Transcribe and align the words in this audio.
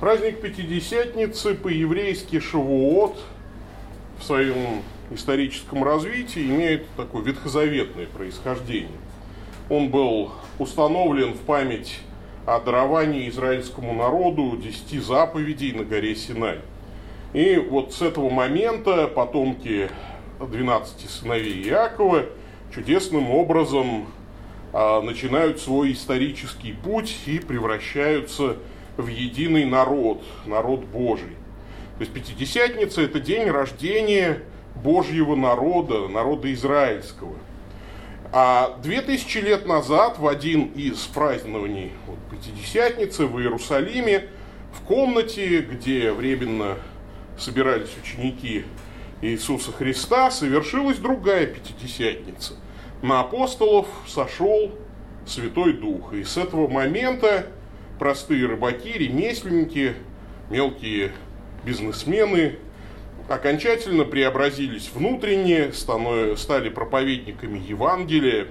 Праздник 0.00 0.40
Пятидесятницы 0.40 1.54
по-еврейски 1.54 2.40
Шавуот 2.40 3.18
в 4.18 4.24
своем 4.24 4.80
историческом 5.10 5.84
развитии 5.84 6.42
имеет 6.42 6.86
такое 6.96 7.22
ветхозаветное 7.22 8.06
происхождение. 8.06 8.96
Он 9.68 9.90
был 9.90 10.32
установлен 10.58 11.34
в 11.34 11.40
память 11.40 11.98
о 12.46 12.60
даровании 12.60 13.28
израильскому 13.28 13.92
народу 13.92 14.56
десяти 14.56 15.00
заповедей 15.00 15.72
на 15.72 15.84
горе 15.84 16.16
Синай. 16.16 16.60
И 17.34 17.56
вот 17.56 17.92
с 17.92 18.00
этого 18.00 18.30
момента 18.30 19.06
потомки 19.06 19.90
12 20.40 21.10
сыновей 21.10 21.62
Иакова 21.68 22.24
чудесным 22.74 23.30
образом 23.30 24.06
а, 24.72 25.02
начинают 25.02 25.60
свой 25.60 25.92
исторический 25.92 26.72
путь 26.72 27.18
и 27.26 27.38
превращаются 27.38 28.54
в 28.54 28.56
единый 29.08 29.64
народ, 29.64 30.22
народ 30.46 30.84
Божий. 30.84 31.36
То 31.98 32.00
есть 32.04 32.12
Пятидесятница– 32.12 33.02
это 33.02 33.20
день 33.20 33.50
рождения 33.50 34.42
Божьего 34.74 35.34
народа, 35.36 36.08
народа 36.08 36.52
израильского. 36.52 37.36
А 38.32 38.78
две 38.82 39.02
тысячи 39.02 39.38
лет 39.38 39.66
назад 39.66 40.18
в 40.18 40.26
один 40.26 40.66
из 40.74 40.98
празднований 41.06 41.92
вот, 42.06 42.18
Пятидесятницы 42.30 43.26
в 43.26 43.38
Иерусалиме 43.40 44.28
в 44.72 44.82
комнате, 44.86 45.60
где 45.60 46.12
временно 46.12 46.76
собирались 47.36 47.90
ученики 48.02 48.64
Иисуса 49.20 49.72
Христа, 49.72 50.30
совершилась 50.30 50.98
другая 50.98 51.46
Пятидесятница. 51.46 52.54
На 53.02 53.20
апостолов 53.20 53.88
сошел 54.06 54.70
Святой 55.26 55.72
Дух. 55.72 56.12
И 56.12 56.22
с 56.22 56.36
этого 56.36 56.68
момента 56.68 57.46
простые 58.00 58.46
рыбаки, 58.46 58.94
ремесленники, 58.94 59.94
мелкие 60.48 61.12
бизнесмены 61.64 62.56
окончательно 63.28 64.04
преобразились 64.04 64.90
внутренне, 64.92 65.70
стали 65.74 66.70
проповедниками 66.70 67.58
Евангелия. 67.58 68.46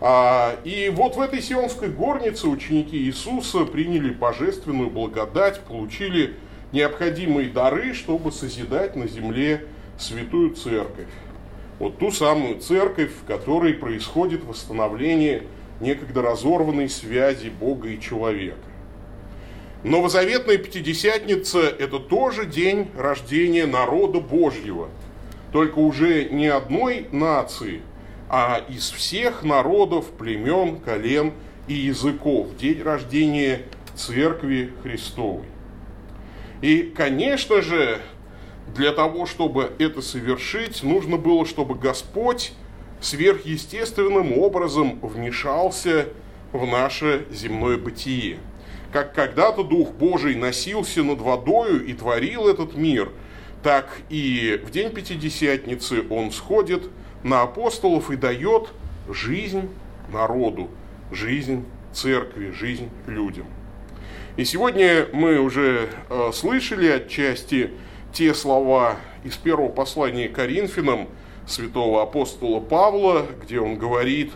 А, 0.00 0.56
и 0.64 0.90
вот 0.92 1.14
в 1.14 1.20
этой 1.20 1.40
сионской 1.40 1.88
горнице 1.88 2.48
ученики 2.48 2.98
Иисуса 2.98 3.64
приняли 3.64 4.10
божественную 4.10 4.90
благодать, 4.90 5.60
получили 5.60 6.34
необходимые 6.72 7.50
дары, 7.50 7.94
чтобы 7.94 8.32
созидать 8.32 8.96
на 8.96 9.06
земле 9.06 9.66
святую 9.96 10.56
церковь. 10.56 11.06
Вот 11.78 11.98
ту 11.98 12.10
самую 12.10 12.58
церковь, 12.58 13.12
в 13.22 13.24
которой 13.24 13.74
происходит 13.74 14.42
восстановление 14.44 15.44
некогда 15.80 16.22
разорванной 16.22 16.88
связи 16.88 17.48
Бога 17.48 17.88
и 17.88 18.00
человека. 18.00 18.56
Новозаветная 19.82 20.56
Пятидесятница– 20.56 21.60
это 21.78 21.98
тоже 21.98 22.46
день 22.46 22.88
рождения 22.96 23.66
народа 23.66 24.20
Божьего, 24.20 24.88
только 25.52 25.78
уже 25.78 26.24
не 26.30 26.46
одной 26.46 27.06
нации, 27.12 27.82
а 28.30 28.64
из 28.68 28.90
всех 28.90 29.42
народов, 29.42 30.06
племен, 30.12 30.80
колен 30.80 31.34
и 31.68 31.74
языков. 31.74 32.56
День 32.56 32.82
рождения 32.82 33.62
Церкви 33.94 34.72
Христовой. 34.82 35.44
И, 36.62 36.92
конечно 36.96 37.60
же, 37.60 38.00
для 38.74 38.92
того, 38.92 39.26
чтобы 39.26 39.72
это 39.78 40.00
совершить, 40.00 40.82
нужно 40.82 41.18
было, 41.18 41.44
чтобы 41.44 41.74
Господь 41.74 42.54
сверхъестественным 43.04 44.38
образом 44.38 44.98
вмешался 45.02 46.08
в 46.52 46.66
наше 46.66 47.26
земное 47.30 47.76
бытие. 47.76 48.38
Как 48.92 49.14
когда-то 49.14 49.62
Дух 49.62 49.90
Божий 49.92 50.34
носился 50.34 51.02
над 51.02 51.20
водою 51.20 51.84
и 51.84 51.92
творил 51.92 52.48
этот 52.48 52.76
мир, 52.76 53.10
так 53.62 53.98
и 54.08 54.60
в 54.64 54.70
день 54.70 54.90
Пятидесятницы 54.90 56.04
Он 56.10 56.30
сходит 56.30 56.88
на 57.22 57.42
апостолов 57.42 58.10
и 58.10 58.16
дает 58.16 58.68
жизнь 59.08 59.68
народу, 60.12 60.70
жизнь 61.10 61.64
церкви, 61.92 62.50
жизнь 62.52 62.88
людям. 63.06 63.46
И 64.36 64.44
сегодня 64.44 65.08
мы 65.12 65.38
уже 65.38 65.88
э, 66.08 66.30
слышали 66.32 66.88
отчасти 66.88 67.70
те 68.12 68.32
слова 68.34 68.96
из 69.24 69.36
первого 69.36 69.68
послания 69.68 70.28
Коринфянам 70.28 71.08
святого 71.46 72.02
апостола 72.02 72.60
Павла, 72.60 73.26
где 73.42 73.60
он 73.60 73.76
говорит 73.76 74.32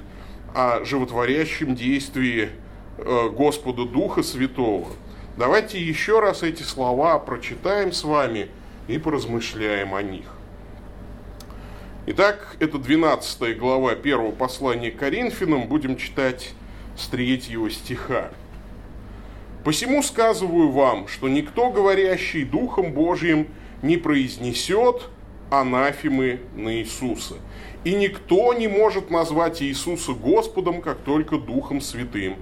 о 0.55 0.85
животворящем 0.85 1.75
действии 1.75 2.51
э, 2.99 3.29
Господа 3.31 3.85
Духа 3.85 4.23
Святого. 4.23 4.89
Давайте 5.37 5.81
еще 5.81 6.21
раз 6.21 6.43
эти 6.43 6.63
слова 6.63 7.19
прочитаем 7.19 7.93
с 7.93 8.05
вами 8.05 8.49
и 8.89 8.99
поразмышляем 8.99 9.95
о 9.95 10.03
них. 10.03 10.27
Итак, 12.07 12.57
это 12.59 12.79
12 12.79 13.59
глава 13.59 13.95
первого 13.95 14.33
послания 14.33 14.91
Коринфянам, 14.91 15.69
будем 15.69 15.97
читать 15.97 16.55
с 16.97 17.07
третьего 17.07 17.71
стиха. 17.71 18.31
«Посему 19.63 20.03
сказываю 20.03 20.71
вам, 20.71 21.07
что 21.07 21.29
никто, 21.29 21.71
говорящий 21.71 22.45
Духом 22.45 22.93
Божьим, 22.93 23.49
не 23.83 23.97
произнесет 23.99 25.11
анафемы 25.51 26.41
на 26.57 26.77
Иисуса. 26.77 27.35
И 27.85 27.95
никто 27.95 28.53
не 28.55 28.69
может 28.69 29.11
назвать 29.11 29.63
Иисуса 29.63 30.13
Господом, 30.13 30.81
как 30.83 30.99
только 30.99 31.39
Духом 31.39 31.81
Святым. 31.81 32.37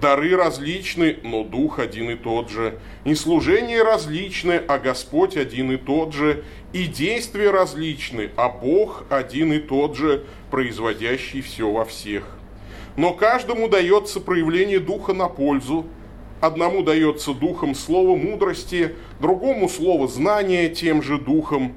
Дары 0.00 0.34
различны, 0.34 1.18
но 1.22 1.44
Дух 1.44 1.78
один 1.78 2.10
и 2.10 2.14
тот 2.14 2.48
же. 2.48 2.78
И 3.04 3.14
служения 3.14 3.82
различны, 3.82 4.62
а 4.66 4.78
Господь 4.78 5.36
один 5.36 5.72
и 5.72 5.76
тот 5.76 6.14
же. 6.14 6.44
И 6.72 6.86
действия 6.86 7.50
различны, 7.50 8.30
а 8.36 8.48
Бог 8.48 9.04
один 9.10 9.52
и 9.52 9.58
тот 9.58 9.96
же, 9.96 10.24
производящий 10.50 11.42
все 11.42 11.70
во 11.70 11.84
всех. 11.84 12.24
Но 12.96 13.12
каждому 13.12 13.68
дается 13.68 14.20
проявление 14.20 14.80
Духа 14.80 15.12
на 15.12 15.28
пользу, 15.28 15.86
Одному 16.40 16.82
дается 16.82 17.34
духом 17.34 17.74
слово 17.74 18.16
мудрости, 18.16 18.94
другому 19.20 19.68
слово 19.68 20.08
знания 20.08 20.70
тем 20.70 21.02
же 21.02 21.18
духом, 21.18 21.74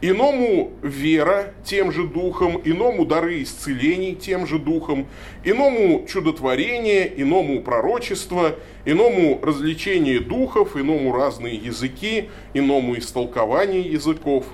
иному 0.00 0.72
вера 0.82 1.54
тем 1.64 1.92
же 1.92 2.04
духом, 2.04 2.60
иному 2.64 3.04
дары 3.04 3.42
исцелений 3.42 4.14
тем 4.14 4.46
же 4.46 4.58
духом, 4.58 5.06
иному 5.44 6.06
чудотворение, 6.08 7.12
иному 7.20 7.62
пророчество, 7.62 8.56
иному 8.84 9.40
развлечение 9.42 10.20
духов, 10.20 10.76
иному 10.76 11.12
разные 11.12 11.56
языки, 11.56 12.28
иному 12.54 12.98
истолкование 12.98 13.82
языков. 13.82 14.46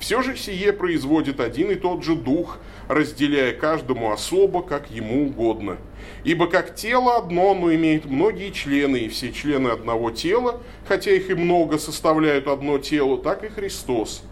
Все 0.00 0.22
же 0.22 0.36
сие 0.36 0.72
производит 0.72 1.40
один 1.40 1.70
и 1.72 1.74
тот 1.74 2.04
же 2.04 2.14
дух, 2.14 2.58
разделяя 2.88 3.52
каждому 3.52 4.12
особо, 4.12 4.62
как 4.62 4.90
ему 4.90 5.26
угодно– 5.26 5.76
Ибо 6.24 6.46
как 6.46 6.74
тело 6.74 7.16
одно, 7.16 7.54
но 7.54 7.72
имеет 7.74 8.06
многие 8.06 8.50
члены, 8.50 8.98
и 8.98 9.08
все 9.08 9.32
члены 9.32 9.68
одного 9.68 10.10
тела, 10.10 10.60
хотя 10.86 11.12
их 11.12 11.30
и 11.30 11.34
много 11.34 11.78
составляют 11.78 12.48
одно 12.48 12.78
тело, 12.78 13.18
так 13.18 13.44
и 13.44 13.48
Христос. 13.48 14.22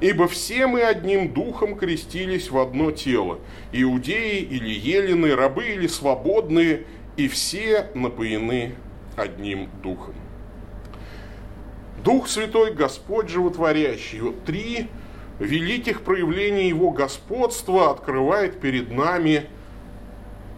Ибо 0.00 0.28
все 0.28 0.66
мы 0.66 0.82
одним 0.82 1.32
духом 1.32 1.76
крестились 1.76 2.50
в 2.50 2.58
одно 2.58 2.90
тело, 2.90 3.38
иудеи 3.72 4.38
или 4.40 4.70
елены, 4.70 5.34
рабы 5.34 5.66
или 5.66 5.86
свободные, 5.86 6.86
и 7.16 7.28
все 7.28 7.88
напоены 7.94 8.74
одним 9.16 9.68
духом. 9.82 10.14
Дух 12.02 12.28
Святой 12.28 12.72
Господь 12.72 13.28
животворящий. 13.28 14.20
Вот 14.20 14.44
три 14.44 14.86
великих 15.38 16.00
проявления 16.00 16.68
Его 16.68 16.90
господства 16.90 17.90
открывает 17.90 18.60
перед 18.60 18.90
нами– 18.90 19.46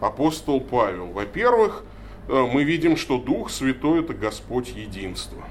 апостол 0.02 0.60
Павел. 0.60 1.06
Во-первых, 1.06 1.84
э, 2.28 2.46
мы 2.52 2.64
видим, 2.64 2.96
что 2.96 3.18
Дух 3.18 3.50
Святой– 3.50 4.00
это 4.04 4.14
Господь 4.14 4.68
единства. 4.70 5.44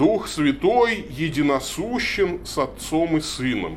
Дух 0.00 0.28
Святой 0.28 1.04
единосущен 1.10 2.46
с 2.46 2.56
Отцом 2.56 3.18
и 3.18 3.20
Сыном. 3.20 3.76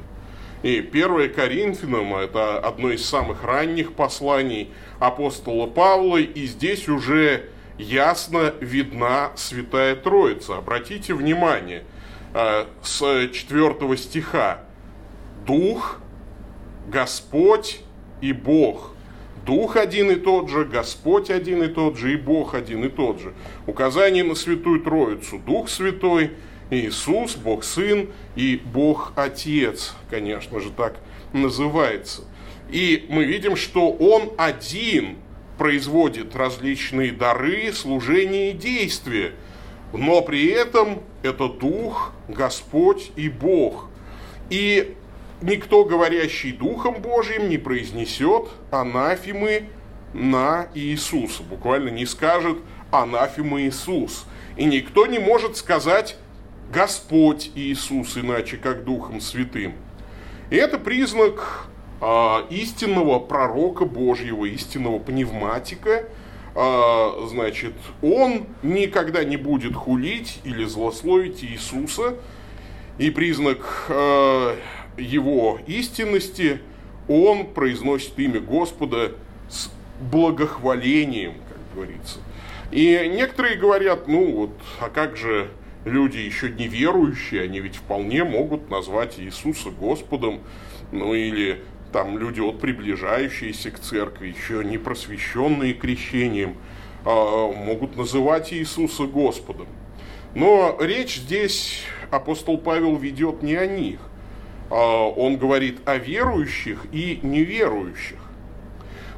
И 0.62 0.78
1 0.78 1.34
Коринфянам– 1.34 2.16
это 2.16 2.60
одно 2.60 2.92
из 2.92 3.06
самых 3.06 3.44
ранних 3.44 3.92
посланий 3.92 4.72
апостола 5.00 5.68
Павла, 5.68 6.16
и 6.16 6.46
здесь 6.46 6.88
уже 6.88 7.50
ясно 7.78 8.54
видна 8.62 9.34
Святая 9.36 9.98
Троица. 9.98 10.60
Обратите 10.60 11.14
внимание, 11.14 11.84
э, 12.34 12.68
с 12.81 13.00
4 13.28 13.98
стиха 13.98 14.62
«Дух, 15.46 16.00
Господь 16.88 17.81
и 18.22 18.31
Бог». 18.31 18.93
Дух 19.45 19.75
один 19.75 20.12
и 20.12 20.16
тот 20.16 20.50
же, 20.50 20.63
Господь 20.63 21.30
один 21.30 21.63
и 21.63 21.68
тот 21.68 21.98
же, 21.98 22.13
и 22.13 22.16
Бог 22.16 22.56
один 22.56 22.86
и 22.86 22.90
тот 22.90 23.19
же. 23.19 23.34
Указание 23.68 24.24
на 24.24 24.36
Святую 24.36 24.80
Троицу. 24.80 25.40
Дух 25.45 25.69
Святой, 25.69 26.31
Иисус, 26.69 27.36
Бог 27.36 27.63
Сын 27.63 28.10
и 28.36 28.62
Бог 28.63 29.12
Отец, 29.16 29.95
конечно 30.10 30.60
же, 30.60 30.72
так 30.72 30.95
называется. 31.34 32.24
И 32.69 33.06
мы 33.10 33.25
видим, 33.25 33.57
что 33.57 33.92
Он 33.92 34.31
один 34.38 35.18
производит 35.57 36.36
различные 36.36 37.12
дары, 37.12 37.72
служения 37.74 38.51
и 38.51 38.54
действия. 38.54 39.34
но 39.92 40.22
при 40.24 40.48
этом 40.48 41.04
это 41.22 41.48
Дух, 41.48 42.13
Господь 42.28 43.12
и 43.16 43.30
Бог. 43.30 43.89
И 44.50 44.96
никто, 45.44 45.84
говорящий 45.86 46.51
Духом 46.51 47.01
Божьим, 47.01 47.50
не 47.50 47.57
произнесет 47.57 48.48
анафимы 48.72 49.69
на 50.13 50.68
Иисуса. 50.74 51.44
Буквально 51.44 51.90
не 51.90 52.06
скажет 52.06 52.57
анафима 52.92 53.62
Иисус. 53.62 54.25
И 54.56 54.66
никто 54.66 55.06
не 55.06 55.19
может 55.19 55.57
сказать 55.57 56.16
Господь 56.72 57.51
Иисус, 57.56 58.18
иначе 58.18 58.57
как 58.57 58.84
Духом 58.84 59.19
Святым. 59.19 59.74
И 60.50 60.56
это 60.56 60.78
признак 60.78 61.68
э, 62.01 62.06
истинного 62.50 63.19
пророка 63.19 63.86
Божьего, 63.86 64.46
истинного 64.46 65.00
пневматика. 65.00 66.06
Э, 66.56 67.10
значит, 67.28 67.74
он 68.01 68.46
никогда 68.62 69.24
не 69.24 69.38
будет 69.38 69.75
хулить 69.75 70.39
или 70.44 70.63
злословить 70.66 71.44
Иисуса. 71.44 72.16
И 73.00 73.10
признак 73.10 73.86
э, 73.89 74.56
его 74.98 75.60
истинности, 75.68 76.62
он 77.07 77.48
произносит 77.48 78.18
имя 78.18 78.40
Господа 78.40 79.13
с 79.50 79.69
благохвалением, 80.00 81.34
как 81.50 81.75
говорится. 81.75 82.19
И 82.72 83.12
некоторые 83.13 83.57
говорят, 83.57 84.07
ну 84.07 84.31
вот, 84.31 84.51
а 84.80 84.90
как 84.90 85.16
же 85.18 85.50
люди 85.86 86.18
еще 86.18 86.50
неверующие, 86.50 87.44
они 87.44 87.60
ведь 87.60 87.75
вполне 87.75 88.24
могут 88.24 88.69
назвать 88.69 89.19
Иисуса 89.19 89.69
Господом, 89.69 90.40
ну 90.92 91.13
или 91.13 91.62
там 91.92 92.18
люди, 92.18 92.39
вот 92.39 92.60
приближающиеся 92.60 93.72
к 93.72 93.80
церкви, 93.80 94.30
еще 94.36 94.63
не 94.63 94.78
просвещенные 94.78 95.74
крещением, 95.74 96.57
а, 97.06 97.51
могут 97.51 97.96
называть 97.96 98.51
Иисуса 98.51 99.04
Господом. 99.04 99.68
Но 100.34 100.78
речь 100.81 101.18
здесь 101.18 101.84
апостол 102.10 102.57
Павел 102.57 102.96
ведет 102.98 103.44
не 103.44 103.56
о 103.56 103.68
них. 103.68 104.00
А, 104.74 105.08
он 105.08 105.38
говорит 105.38 105.81
о 105.86 105.98
верующих 105.98 106.88
и 106.92 107.20
неверующих. 107.22 108.18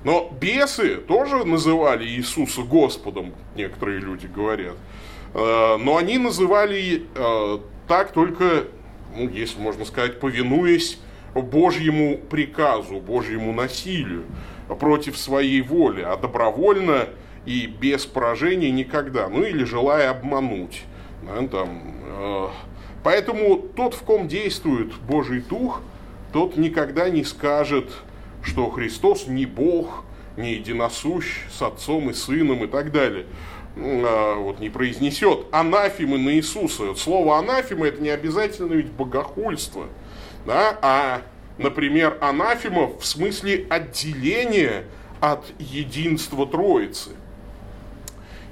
Но 0.03 0.29
бесы 0.39 0.97
тоже 0.97 1.45
называли 1.45 2.05
Иисуса 2.05 2.61
Господом, 2.61 3.33
некоторые 3.55 3.99
люди 3.99 4.27
говорят. 4.27 4.75
Э, 5.33 5.77
но 5.77 5.95
они 5.95 6.17
называли 6.17 7.05
э, 7.15 7.59
так 7.87 8.11
только, 8.11 8.65
ну, 9.15 9.29
если 9.29 9.59
можно 9.61 9.85
сказать, 9.85 10.19
повинуясь 10.19 10.99
Божьему 11.33 12.17
приказу, 12.17 12.99
Божьему 12.99 13.53
насилию 13.53 14.25
против 14.79 15.17
своей 15.17 15.61
воли, 15.61 16.01
а 16.01 16.17
добровольно 16.17 17.07
и 17.45 17.65
без 17.65 18.05
поражения 18.05 18.71
никогда, 18.71 19.29
ну 19.29 19.43
или 19.43 19.63
желая 19.63 20.11
обмануть. 20.11 20.83
Да, 21.23 21.47
там, 21.47 22.51
поэтому 23.05 23.59
тот, 23.59 23.93
в 23.93 24.01
ком 24.01 24.27
действует 24.27 24.95
Божий 24.95 25.39
Дух, 25.39 25.81
тот 26.33 26.57
никогда 26.57 27.07
не 27.07 27.23
скажет, 27.23 27.91
что 28.41 28.71
Христос 28.71 29.27
не 29.27 29.45
Бог, 29.45 30.03
не 30.37 30.55
единосущ 30.55 31.43
с 31.51 31.61
Отцом 31.61 32.09
и 32.09 32.13
Сыном 32.13 32.63
и 32.63 32.67
так 32.67 32.91
далее. 32.91 33.27
А, 33.77 34.39
вот 34.39 34.59
не 34.59 34.71
произнесет 34.71 35.45
анафимы 35.51 36.17
на 36.17 36.31
Иисуса. 36.31 36.95
Слово 36.95 37.37
анафима 37.37 37.85
это 37.85 38.01
не 38.01 38.09
обязательно 38.09 38.73
ведь 38.73 38.89
богохульство. 38.89 39.85
Да? 40.47 40.75
А, 40.81 41.21
например, 41.59 42.17
анафима 42.21 42.87
в 42.87 43.05
смысле 43.05 43.67
отделения 43.69 44.85
от 45.19 45.45
единства 45.59 46.47
Троицы. 46.47 47.11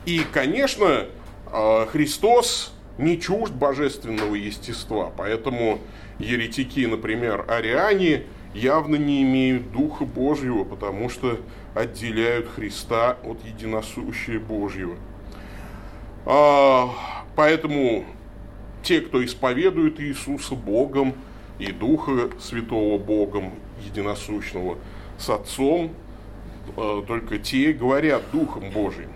И, 0.06 0.22
конечно, 0.32 1.08
а, 1.48 1.88
Христос 1.88 2.72
не 2.98 3.20
чужд 3.20 3.54
божественного 3.54 4.36
естества, 4.36 5.12
поэтому 5.16 5.80
еретики, 6.20 6.86
например, 6.86 7.46
ариане, 7.48 8.24
явно 8.54 8.96
не 8.96 9.24
имеют 9.24 9.72
Духа 9.72 10.06
Божьего, 10.06 10.64
потому 10.64 11.10
что 11.10 11.40
отделяют 11.74 12.48
Христа 12.50 13.18
от 13.24 13.44
единосущия 13.46 14.40
Божьего. 14.40 14.96
А, 16.26 16.90
поэтому 17.36 18.06
те, 18.84 19.02
кто 19.02 19.24
исповедует 19.26 20.00
Иисуса 20.00 20.56
Богом 20.56 21.16
и 21.60 21.72
Духа 21.72 22.30
Святого 22.40 22.98
Богом, 22.98 23.54
единосущного 23.84 24.78
с 25.18 25.30
Отцом, 25.30 25.92
а, 26.78 27.02
только 27.02 27.40
те 27.40 27.74
говорят 27.74 28.24
Духом 28.32 28.70
Божиим. 28.70 29.10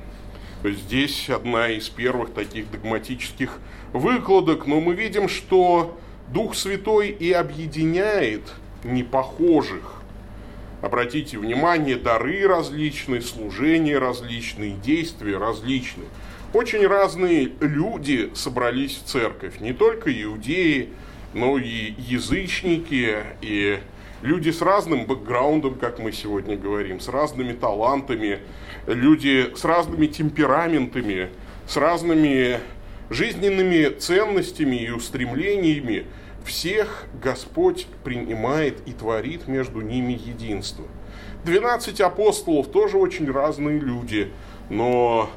Здесь 0.64 1.30
одна 1.30 1.70
из 1.70 1.88
первых 1.88 2.34
таких 2.34 2.72
догматических 2.72 3.60
выкладок, 3.94 4.66
но 4.66 4.82
мы 4.82 4.96
видим, 4.96 5.30
что 5.30 5.98
Дух 6.30 6.56
Святой 6.56 7.10
и 7.10 7.32
объединяет 7.32 8.42
непохожих. 8.84 10.02
Обратите 10.82 11.38
внимание, 11.38 11.96
дары 11.96 12.48
различные, 12.48 13.22
служения 13.22 14.00
различные, 14.00 14.72
действия 14.72 15.38
различные. 15.38 16.08
Очень 16.54 16.88
разные 16.88 17.52
люди 17.60 18.32
собрались 18.34 18.98
в 18.98 19.04
церковь, 19.04 19.60
не 19.60 19.74
только 19.74 20.12
иудеи, 20.24 20.90
но 21.34 21.58
и 21.58 21.94
язычники, 21.98 23.18
и 23.42 23.80
люди 24.22 24.50
с 24.50 24.62
разным 24.62 25.06
бэкграундом, 25.06 25.76
как 25.76 26.00
мы 26.00 26.12
сегодня 26.12 26.58
говорим, 26.58 27.00
с 27.00 27.10
разными 27.10 27.54
талантами, 27.54 28.40
люди 28.88 29.54
с 29.56 29.64
разными 29.64 30.08
темпераментами, 30.08 31.30
с 31.68 31.78
разными 31.78 32.60
жизненными 33.10 33.90
ценностями 33.90 34.78
и 34.78 34.90
устремлениями– 34.90 36.06
всех 36.48 37.06
Господь 37.22 37.88
принимает 38.04 38.82
и 38.88 38.94
творит 38.94 39.48
между 39.48 39.82
ними 39.82 40.14
единство. 40.14 40.86
Двенадцать 41.44 42.02
апостолов 42.02 42.68
тоже 42.72 42.98
очень 42.98 43.30
разные 43.30 43.80
люди, 43.80 44.32
но 44.70 45.30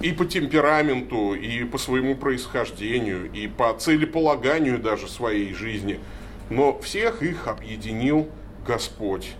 и 0.00 0.12
по 0.12 0.24
темпераменту, 0.24 1.34
и 1.34 1.64
по 1.64 1.78
своему 1.78 2.16
происхождению, 2.16 3.30
и 3.32 3.46
по 3.46 3.72
целеполаганию 3.74 4.78
даже 4.78 5.08
своей 5.08 5.54
жизни. 5.54 6.00
Но 6.48 6.80
всех 6.80 7.22
их 7.22 7.46
объединил 7.46 8.28
Господь. 8.66 9.34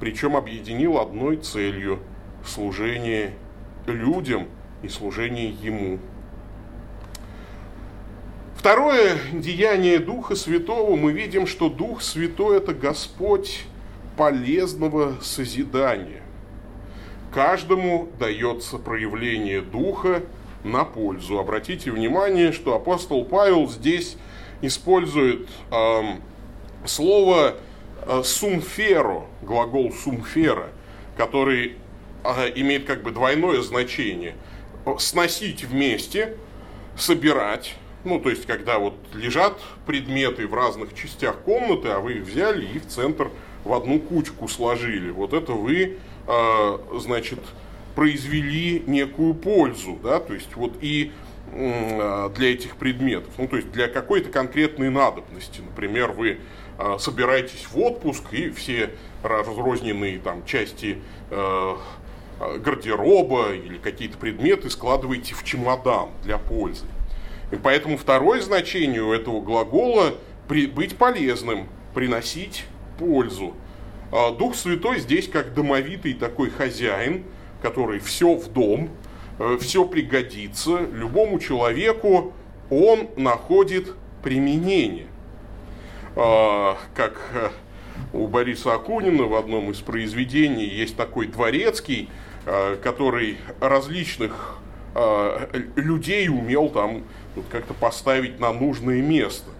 Причем 0.00 0.36
объединил 0.36 0.98
одной 0.98 1.36
целью– 1.36 1.98
служение 2.48 3.34
людям 3.86 4.48
и 4.82 4.88
служение 4.88 5.50
Ему. 5.50 5.98
Второе 8.56 9.16
деяние 9.32 9.98
Духа 9.98 10.34
Святого, 10.34 10.96
мы 10.96 11.12
видим, 11.12 11.46
что 11.46 11.68
Дух 11.68 12.02
Святой– 12.02 12.56
это 12.58 12.74
Господь 12.74 13.64
полезного 14.16 15.16
созидания. 15.20 16.22
Каждому 17.32 18.08
дается 18.18 18.78
проявление 18.78 19.60
Духа 19.60 20.22
на 20.64 20.84
пользу. 20.84 21.38
Обратите 21.38 21.90
внимание, 21.90 22.50
что 22.50 22.74
апостол 22.74 23.24
Павел 23.24 23.68
здесь 23.68 24.16
использует 24.62 25.48
э, 25.70 26.02
слово 26.86 27.56
э, 28.06 28.22
сумферо, 28.24 29.26
глагол 29.42 29.92
сумфера, 29.92 30.70
который 31.16 31.76
имеет 32.54 32.84
как 32.84 33.02
бы 33.02 33.10
двойное 33.10 33.60
значение. 33.62 34.34
Сносить 34.98 35.64
вместе, 35.64 36.36
собирать, 36.96 37.74
ну, 38.06 38.20
то 38.20 38.30
есть, 38.30 38.46
когда 38.46 38.78
вот 38.78 38.94
лежат 39.14 39.60
предметы 39.84 40.46
в 40.46 40.54
разных 40.54 40.94
частях 40.94 41.40
комнаты, 41.40 41.88
а 41.88 41.98
вы 41.98 42.14
их 42.14 42.22
взяли 42.22 42.64
и 42.64 42.78
в 42.78 42.86
центр 42.86 43.30
в 43.64 43.72
одну 43.72 43.98
кучку 43.98 44.46
сложили. 44.46 45.10
Вот 45.10 45.32
это 45.32 45.52
вы, 45.52 45.98
э, 46.28 46.78
значит, 47.00 47.40
произвели 47.96 48.84
некую 48.86 49.34
пользу, 49.34 49.98
да, 50.02 50.20
то 50.20 50.34
есть 50.34 50.54
вот 50.54 50.74
и 50.80 51.10
э, 51.50 52.30
для 52.36 52.52
этих 52.52 52.76
предметов, 52.76 53.32
ну, 53.38 53.48
то 53.48 53.56
есть 53.56 53.72
для 53.72 53.88
какой-то 53.88 54.30
конкретной 54.30 54.90
надобности. 54.90 55.60
Например, 55.60 56.12
вы 56.12 56.38
э, 56.78 56.96
собираетесь 57.00 57.66
в 57.68 57.76
отпуск 57.76 58.32
и 58.32 58.50
все 58.50 58.90
разрозненные 59.24 60.20
там 60.20 60.44
части 60.44 60.98
э, 61.30 61.76
гардероба 62.38 63.52
или 63.52 63.78
какие-то 63.78 64.18
предметы 64.18 64.70
складываете 64.70 65.34
в 65.34 65.44
чемодан 65.44 66.10
для 66.22 66.38
пользы. 66.38 66.86
И 67.50 67.56
поэтому 67.56 67.96
второе 67.96 68.40
значение 68.40 69.02
у 69.02 69.12
этого 69.12 69.40
глагола 69.40 70.14
при, 70.48 70.66
быть 70.66 70.96
полезным, 70.96 71.68
приносить 71.94 72.64
пользу. 72.98 73.54
А 74.12 74.32
Дух 74.32 74.54
Святой 74.54 75.00
здесь 75.00 75.28
как 75.28 75.54
домовитый 75.54 76.14
такой 76.14 76.50
хозяин, 76.50 77.24
который 77.62 78.00
все 78.00 78.34
в 78.34 78.48
дом, 78.52 78.90
э, 79.38 79.58
все 79.60 79.86
пригодится, 79.86 80.78
любому 80.92 81.38
человеку 81.38 82.32
он 82.70 83.08
находит 83.16 83.94
применение. 84.22 85.06
А, 86.16 86.76
как 86.94 87.20
э, 87.32 87.50
у 88.12 88.26
Бориса 88.26 88.74
Акунина 88.74 89.24
в 89.24 89.34
одном 89.34 89.70
из 89.70 89.78
произведений 89.78 90.66
есть 90.66 90.96
такой 90.96 91.26
дворецкий, 91.26 92.08
э, 92.08 92.25
который 92.82 93.38
различных 93.60 94.58
э, 94.94 95.48
людей 95.76 96.28
умел 96.28 96.68
там 96.68 97.02
вот 97.34 97.44
как-то 97.50 97.74
поставить 97.74 98.40
на 98.40 98.52
нужное 98.52 99.02
место. 99.02 99.50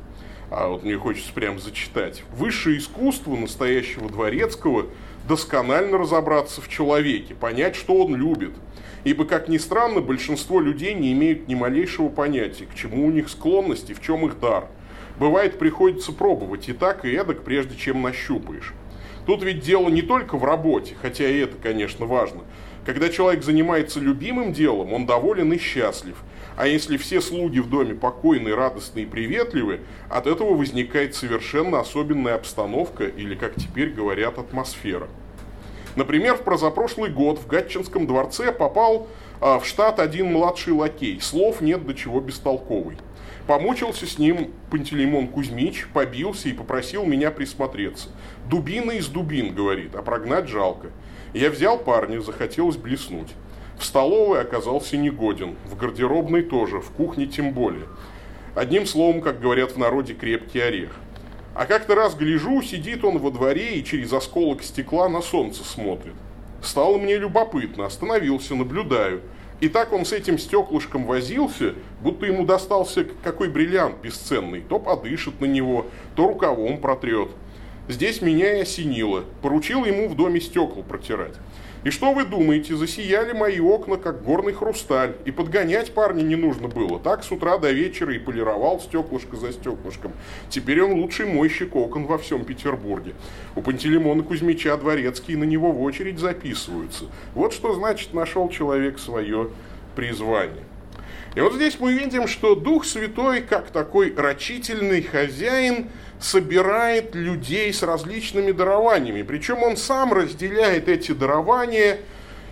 А 0.51 0.69
вот 0.69 0.85
мне 0.85 0.97
хочется 0.97 1.33
прям 1.33 1.59
зачитать. 1.59 2.23
Высшее 2.33 2.79
искусство 2.79 3.35
настоящего 3.35 4.09
дворецкого 4.09 4.87
досконально 5.29 5.99
разобраться 5.99 6.61
в 6.61 6.69
человеке, 6.69 7.35
понять, 7.35 7.75
что 7.75 8.05
он 8.05 8.15
любит. 8.15 8.53
Ибо, 9.03 9.25
как 9.25 9.49
ни 9.49 9.59
странно, 9.59 10.01
большинство 10.01 10.61
людей 10.61 10.95
не 10.95 11.13
имеют 11.13 11.49
ни 11.49 11.55
малейшего 11.55 12.09
понятия, 12.09 12.67
к 12.67 12.75
чему 12.75 13.07
у 13.07 13.11
них 13.11 13.29
склонности, 13.29 13.93
в 13.93 14.01
чем 14.01 14.27
их 14.27 14.39
дар. 14.39 14.69
Бывает, 15.19 15.59
приходится 15.59 16.13
пробовать 16.13 16.69
и 16.69 16.73
так, 16.73 17.05
и 17.05 17.13
эдак, 17.13 17.43
прежде 17.43 17.77
чем 17.77 18.03
нащупаешь. 18.03 18.73
Тут 19.27 19.43
ведь 19.43 19.61
дело 19.61 19.89
не 19.89 20.03
только 20.03 20.37
в 20.37 20.45
работе, 20.45 20.95
хотя 21.01 21.29
и 21.29 21.39
это, 21.39 21.57
конечно, 21.61 22.07
важно. 22.07 22.43
Когда 22.87 23.09
человек 23.09 23.43
занимается 23.43 23.99
любимым 23.99 24.53
делом, 24.53 24.93
он 24.93 25.07
доволен 25.07 25.53
и 25.53 25.59
счастлив. 25.59 26.17
А 26.57 26.69
если 26.69 26.97
все 26.97 27.21
слуги 27.21 27.59
в 27.59 27.69
доме 27.69 27.97
покойны, 27.97 28.55
радостны 28.55 29.01
и 29.01 29.07
приветливы, 29.07 29.81
от 30.09 30.29
этого 30.29 30.55
возникает 30.55 31.17
совершенно 31.17 31.81
особенная 31.81 32.37
обстановка 32.37 33.05
или, 33.05 33.35
как 33.35 33.57
теперь 33.57 33.91
говорят, 33.91 34.39
атмосфера. 34.39 35.09
Например, 35.97 36.37
в 36.37 36.43
прозапрошлый 36.43 37.11
год 37.11 37.41
в 37.41 37.49
Гатчинском 37.49 38.07
дворце 38.07 38.53
попал 38.53 39.09
в 39.41 39.63
штат 39.65 40.01
один 40.01 40.33
младший 40.33 40.73
лакей. 40.73 41.21
Слов 41.21 41.61
нет 41.61 41.87
до 41.87 41.95
чего 41.95 42.21
бестолковый. 42.21 42.97
Помучился 43.47 44.07
с 44.07 44.19
ним 44.19 44.51
Пантелеймон 44.71 45.29
Кузьмич, 45.29 45.87
побился 45.93 46.49
и 46.49 46.53
попросил 46.53 47.05
меня 47.05 47.31
присмотреться. 47.31 48.09
Дубина 48.49 48.93
из 48.93 49.07
дубин, 49.07 49.55
говорит, 49.55 49.95
а 49.95 50.03
прогнать 50.03 50.49
жалко. 50.49 50.89
Я 51.33 51.51
взял 51.51 51.79
парня, 51.79 52.21
захотелось 52.21 52.77
блеснуть. 52.77 53.29
В 53.79 53.85
столовой 53.85 54.41
оказался 54.41 54.97
негоден, 54.97 55.57
в 55.67 55.77
гардеробной 55.77 56.43
тоже, 56.43 56.81
в 56.81 56.91
кухне 56.91 57.27
тем 57.27 57.53
более. 57.53 57.87
Одним 58.55 58.87
словом, 58.87 59.21
как 59.21 59.39
говорят 59.39 59.73
в 59.73 59.79
народе, 59.79 60.15
крепкий 60.15 60.61
орех. 60.61 60.97
А 61.55 61.67
как-то 61.67 61.95
раз 61.95 62.15
гляжу, 62.15 62.63
сидит 62.63 63.05
он 63.05 63.19
во 63.19 63.31
дворе 63.31 63.77
и 63.77 63.85
через 63.85 64.13
осколок 64.13 64.63
стекла 64.63 65.09
на 65.09 65.21
солнце 65.21 65.63
смотрит. 65.63 66.15
Стало 66.67 66.99
мне 66.99 67.17
любопытно, 67.17 67.87
остановился, 67.87 68.55
наблюдаю– 68.55 69.23
и 69.61 69.69
так 69.69 69.93
он 69.93 70.05
с 70.05 70.13
этим 70.13 70.39
стеклышком 70.39 71.07
возился, 71.07 71.75
будто 72.03 72.27
ему 72.27 72.45
достался 72.45 73.07
какой 73.25 73.49
бриллиант 73.49 73.97
бесценный. 74.03 74.61
То 74.61 74.79
подышит 74.79 75.41
на 75.41 75.47
него, 75.47 75.87
то 76.15 76.29
рукавом 76.29 76.79
протрет. 76.79 77.31
Здесь 77.89 78.21
меня 78.21 78.59
и 78.59 78.63
осенило. 78.63 79.25
Поручил 79.41 79.85
ему 79.85 80.09
в 80.09 80.17
доме 80.17 80.41
стекла 80.41 80.83
протирать. 80.83 81.35
И 81.87 81.91
что 81.91 82.13
вы 82.13 82.25
думаете, 82.25 82.75
засияли 82.75 83.33
мои 83.33 83.61
окна, 83.61 83.97
как 83.97 84.25
горный 84.25 84.53
хрусталь. 84.53 85.15
И 85.25 85.31
подгонять 85.31 85.95
парня 85.95 86.23
не 86.23 86.35
нужно 86.35 86.67
было. 86.67 86.99
Так 86.99 87.23
с 87.23 87.31
утра 87.31 87.59
до 87.59 87.71
вечера 87.71 88.13
и 88.13 88.19
полировал 88.19 88.81
стеклышко 88.81 89.37
за 89.37 89.53
стеклышком. 89.53 90.13
Теперь 90.49 90.83
он 90.83 90.95
лучший 90.95 91.27
мойщик 91.27 91.77
окон 91.77 92.07
во 92.07 92.19
всем 92.19 92.45
Петербурге. 92.45 93.15
У 93.55 93.63
Пантелеймона 93.63 94.25
Кузьмича 94.25 94.77
дворецкие 94.77 95.37
на 95.37 95.45
него 95.45 95.71
в 95.71 95.81
очередь 95.81 96.19
записываются. 96.19 97.05
Вот 97.35 97.53
что 97.53 97.73
значит 97.77 98.13
нашел 98.13 98.49
человек 98.49 98.99
свое 98.99 99.51
призвание. 99.95 100.65
И 101.37 101.41
вот 101.41 101.53
здесь 101.53 101.79
мы 101.79 101.93
видим, 101.93 102.27
что 102.27 102.57
Дух 102.57 102.85
Святой, 102.85 103.43
как 103.43 103.71
такой 103.71 104.13
рачительный 104.13 105.03
хозяин, 105.03 105.87
собирает 106.27 107.15
людей 107.15 107.73
с 107.73 107.83
различными 107.83 108.51
дарованиями. 108.51 109.23
Причем 109.23 109.63
он 109.63 109.77
сам 109.77 110.13
разделяет 110.13 110.89
эти 110.89 111.13
дарования. 111.13 112.01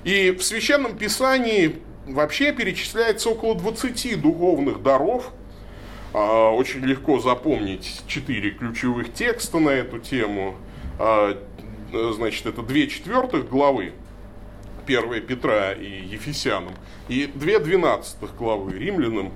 И 0.04 0.30
в 0.30 0.42
Священном 0.42 0.96
Писании 0.96 1.80
вообще 2.06 2.52
перечисляется 2.52 3.30
около 3.30 3.56
20 3.56 4.20
духовных 4.20 4.82
даров. 4.82 5.32
А, 6.12 6.50
очень 6.50 6.80
легко 6.80 7.18
запомнить 7.18 8.02
четыре 8.06 8.52
ключевых 8.52 9.12
текста 9.12 9.58
на 9.58 9.70
эту 9.70 9.98
тему. 9.98 10.54
А, 11.00 11.36
значит, 11.90 12.46
это 12.46 12.62
две 12.62 12.86
четвертых 12.86 13.48
главы, 13.48 13.92
1 14.86 15.22
Петра 15.22 15.72
и 15.72 16.04
Ефесянам, 16.06 16.74
и 17.08 17.28
две 17.34 17.58
двенадцатых 17.58 18.36
главы 18.36 18.78
Римлянам 18.78 19.32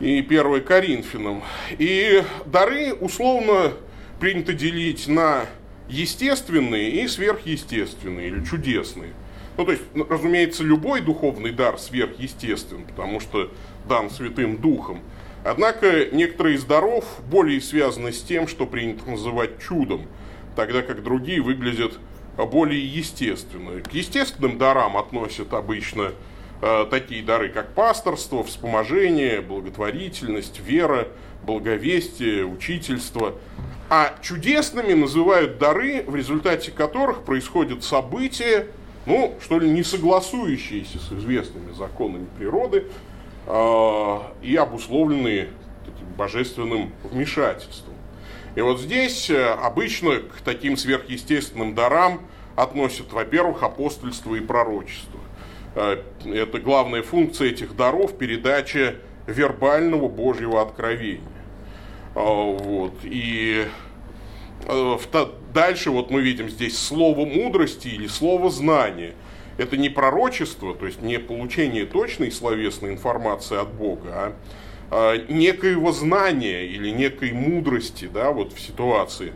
и 0.00 0.18
1 0.20 0.64
Коринфянам. 0.64 1.42
И 1.78 2.22
дары 2.46 2.92
условно 2.94 3.72
принято 4.20 4.52
делить 4.52 5.08
на 5.08 5.46
естественные 5.88 7.02
и 7.02 7.08
сверхъестественные 7.08 8.28
или 8.28 8.44
чудесные. 8.44 9.12
Ну, 9.56 9.64
то 9.64 9.72
есть, 9.72 9.82
ну, 9.94 10.06
разумеется, 10.08 10.62
любой 10.62 11.00
духовный 11.00 11.50
дар 11.50 11.78
сверхъестествен, 11.78 12.84
потому 12.84 13.18
что 13.18 13.50
дан 13.88 14.10
Святым 14.10 14.58
Духом. 14.58 15.00
Однако 15.44 16.06
некоторые 16.12 16.56
из 16.56 16.64
даров 16.64 17.04
более 17.28 17.60
связаны 17.60 18.12
с 18.12 18.22
тем, 18.22 18.46
что 18.46 18.66
принято 18.66 19.08
называть 19.10 19.60
чудом, 19.60 20.06
тогда 20.54 20.82
как 20.82 21.02
другие 21.02 21.40
выглядят 21.40 21.98
более 22.36 22.84
естественно. 22.84 23.80
К 23.80 23.92
естественным 23.92 24.58
дарам 24.58 24.96
относят 24.96 25.52
обычно 25.52 26.12
такие 26.60 27.22
дары, 27.22 27.50
как 27.50 27.72
пасторство, 27.74 28.42
вспоможение, 28.42 29.40
благотворительность, 29.40 30.60
вера, 30.60 31.08
благовестие, 31.44 32.44
учительство. 32.44 33.34
А 33.90 34.14
чудесными 34.22 34.92
называют 34.92 35.58
дары, 35.58 36.04
в 36.06 36.14
результате 36.14 36.70
которых 36.70 37.22
происходят 37.22 37.82
события, 37.82 38.66
ну, 39.06 39.34
что 39.40 39.58
ли, 39.58 39.70
не 39.70 39.82
согласующиеся 39.82 40.98
с 40.98 41.10
известными 41.12 41.72
законами 41.72 42.26
природы 42.36 42.84
э, 43.46 44.18
и 44.42 44.56
обусловленные 44.56 45.48
божественным 46.18 46.92
вмешательством. 47.02 47.94
И 48.54 48.60
вот 48.60 48.80
здесь 48.80 49.30
э, 49.30 49.52
обычно 49.54 50.16
к 50.16 50.42
таким 50.44 50.76
сверхъестественным 50.76 51.74
дарам 51.74 52.20
относят, 52.56 53.10
во-первых, 53.12 53.62
апостольство 53.62 54.34
и 54.34 54.40
пророчество. 54.40 55.17
А, 55.80 56.02
это 56.24 56.58
главная 56.58 57.04
функция 57.04 57.50
этих 57.50 57.76
даров, 57.76 58.18
передача 58.18 58.96
вербального 59.28 60.08
Божьего 60.08 60.60
откровения. 60.60 61.20
А, 62.16 62.20
вот. 62.20 62.94
И 63.04 63.64
а, 64.66 64.98
дальше 65.54 65.90
вот 65.90 66.10
мы 66.10 66.20
видим 66.20 66.50
здесь 66.50 66.76
слово 66.76 67.24
мудрости 67.24 67.86
или 67.86 68.08
слово 68.08 68.50
знания. 68.50 69.14
Это 69.56 69.76
не 69.76 69.88
пророчество, 69.88 70.74
то 70.74 70.84
есть 70.86 71.00
не 71.00 71.20
получение 71.20 71.86
точной 71.86 72.32
словесной 72.32 72.92
информации 72.92 73.60
от 73.60 73.72
Бога, 73.72 74.34
а 74.90 75.16
некоего 75.28 75.92
знания 75.92 76.64
или 76.64 76.90
некой 76.90 77.32
мудрости 77.32 78.08
да, 78.12 78.32
вот 78.32 78.52
в 78.52 78.60
ситуации. 78.60 79.32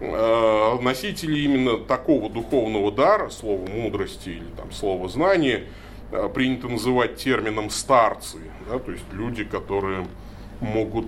Носители 0.00 1.38
именно 1.38 1.78
такого 1.78 2.28
духовного 2.28 2.92
дара, 2.92 3.30
слова 3.30 3.66
мудрости 3.66 4.28
или 4.28 4.50
там, 4.56 4.70
слова 4.70 5.08
знания, 5.08 5.64
принято 6.34 6.68
называть 6.68 7.16
термином 7.16 7.70
старцы, 7.70 8.38
да, 8.68 8.78
то 8.78 8.92
есть 8.92 9.04
люди, 9.12 9.44
которые 9.44 10.06
могут 10.60 11.06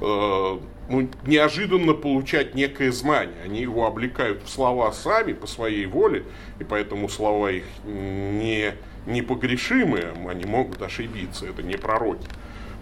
э, 0.00 0.58
ну, 0.88 1.08
неожиданно 1.26 1.94
получать 1.94 2.54
некое 2.54 2.90
знание. 2.90 3.36
Они 3.44 3.60
его 3.60 3.86
облекают 3.86 4.42
в 4.42 4.48
слова 4.48 4.92
сами 4.92 5.32
по 5.32 5.46
своей 5.46 5.86
воле, 5.86 6.24
и 6.58 6.64
поэтому 6.64 7.08
слова 7.08 7.50
их 7.50 7.64
не 7.84 8.74
непогрешимые, 9.06 10.14
они 10.28 10.44
могут 10.44 10.82
ошибиться, 10.82 11.46
это 11.46 11.62
не 11.62 11.76
пророки 11.76 12.26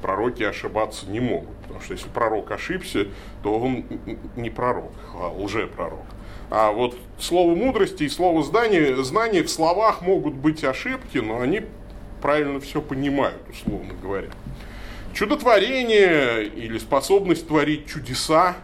пророки 0.04 0.42
ошибаться 0.42 1.06
не 1.06 1.18
могут. 1.18 1.56
Потому 1.62 1.80
что 1.80 1.94
если 1.94 2.10
пророк 2.10 2.50
ошибся, 2.50 3.06
то 3.42 3.58
он 3.58 3.86
не 4.36 4.50
пророк, 4.50 4.92
а 5.14 5.30
лжепророк. 5.30 6.04
А 6.50 6.72
вот 6.72 6.94
слово 7.18 7.54
мудрости 7.54 8.02
и 8.02 8.10
слово 8.10 8.42
знания, 8.42 9.02
знания 9.02 9.42
в 9.42 9.48
словах 9.48 10.02
могут 10.02 10.34
быть 10.34 10.62
ошибки, 10.62 11.16
но 11.16 11.40
они 11.40 11.62
правильно 12.20 12.60
все 12.60 12.82
понимают, 12.82 13.40
условно 13.48 13.94
говоря. 13.94 14.28
Чудотворение 15.14 16.48
или 16.48 16.76
способность 16.76 17.48
творить 17.48 17.86
чудеса, 17.86 18.56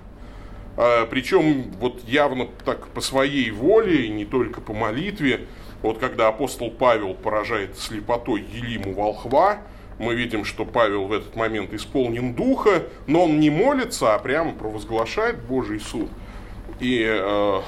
а, 0.76 1.06
причем 1.06 1.70
вот 1.80 2.04
явно 2.06 2.48
так 2.66 2.88
по 2.88 3.00
своей 3.00 3.50
воле, 3.50 4.04
и 4.04 4.08
не 4.10 4.26
только 4.26 4.60
по 4.60 4.74
молитве. 4.74 5.46
Вот 5.80 5.96
когда 5.96 6.28
апостол 6.28 6.70
Павел 6.70 7.14
поражает 7.14 7.78
слепотой 7.78 8.42
Елиму 8.42 8.92
волхва, 8.92 9.60
мы 10.00 10.14
видим, 10.14 10.46
что 10.46 10.64
Павел 10.64 11.04
в 11.04 11.12
этот 11.12 11.36
момент 11.36 11.74
исполнен 11.74 12.32
духа, 12.32 12.84
но 13.06 13.24
он 13.24 13.38
не 13.38 13.50
молится, 13.50 14.14
а 14.14 14.18
прямо 14.18 14.52
провозглашает 14.52 15.42
Божий 15.42 15.78
суд. 15.78 16.08
И, 16.80 17.04
э, 17.06 17.60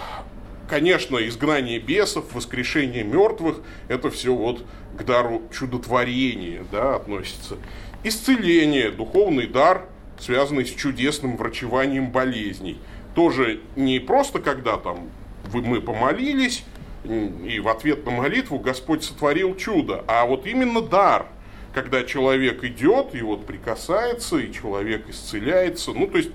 конечно, 0.67 1.19
изгнание 1.19 1.79
бесов, 1.79 2.33
воскрешение 2.33 3.05
мертвых, 3.05 3.59
это 3.89 4.11
все 4.11 4.35
вот 4.35 4.65
к 4.99 5.05
дару 5.05 5.43
чудотворения 5.53 6.65
да, 6.73 6.97
относится. 6.97 7.59
Исцеление, 8.03 8.91
духовный 8.91 9.47
дар, 9.47 9.85
связанный 10.19 10.65
с 10.65 10.71
чудесным 10.71 11.37
врачеванием 11.37 12.11
болезней. 12.11 12.79
Тоже 13.15 13.61
не 13.77 13.99
просто 14.01 14.39
когда 14.39 14.79
там 14.79 15.11
мы 15.53 15.83
помолились, 15.83 16.65
и 17.05 17.61
в 17.61 17.69
ответ 17.69 18.07
на 18.07 18.13
молитву 18.13 18.59
Господь 18.59 19.05
сотворил 19.05 19.55
чудо, 19.55 20.03
а 20.07 20.25
вот 20.25 20.47
именно 20.47 20.81
дар– 20.81 21.27
когда 21.73 22.05
человек 22.05 22.65
идет 22.65 23.15
и 23.15 23.23
вот 23.23 23.47
прикасается, 23.47 24.39
и 24.39 24.53
человек 24.53 25.09
исцеляется. 25.09 25.93
Ну, 25.93 26.07
то 26.07 26.19
есть, 26.19 26.31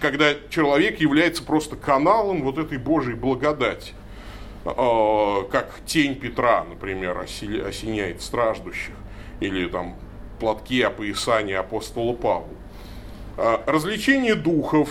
когда 0.00 0.34
человек 0.48 1.00
является 1.00 1.42
просто 1.42 1.76
каналом 1.76 2.42
вот 2.42 2.58
этой 2.58 2.78
Божьей 2.78 3.14
благодати. 3.14 3.92
А, 4.64 5.44
как 5.44 5.80
тень 5.86 6.14
Петра, 6.14 6.64
например, 6.64 7.18
осеняет 7.18 8.22
страждущих. 8.22 8.94
Или 9.40 9.68
там 9.68 9.96
платки 10.40 10.80
опоясания 10.82 11.58
апостола 11.58 12.14
Павла. 12.14 12.48
А, 13.36 13.62
развлечение 13.66 14.34
духов, 14.34 14.90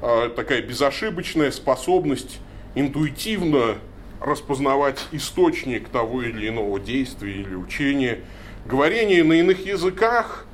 а, 0.00 0.28
такая 0.30 0.62
безошибочная 0.62 1.50
способность 1.50 2.38
интуитивно 2.74 3.76
распознавать 4.20 5.06
источник 5.12 5.88
того 5.88 6.22
или 6.22 6.48
иного 6.48 6.80
действия 6.80 7.32
или 7.32 7.54
учения, 7.54 8.20
говорение 8.64 9.22
на 9.24 9.34
иных 9.34 9.66
языках, 9.66 10.46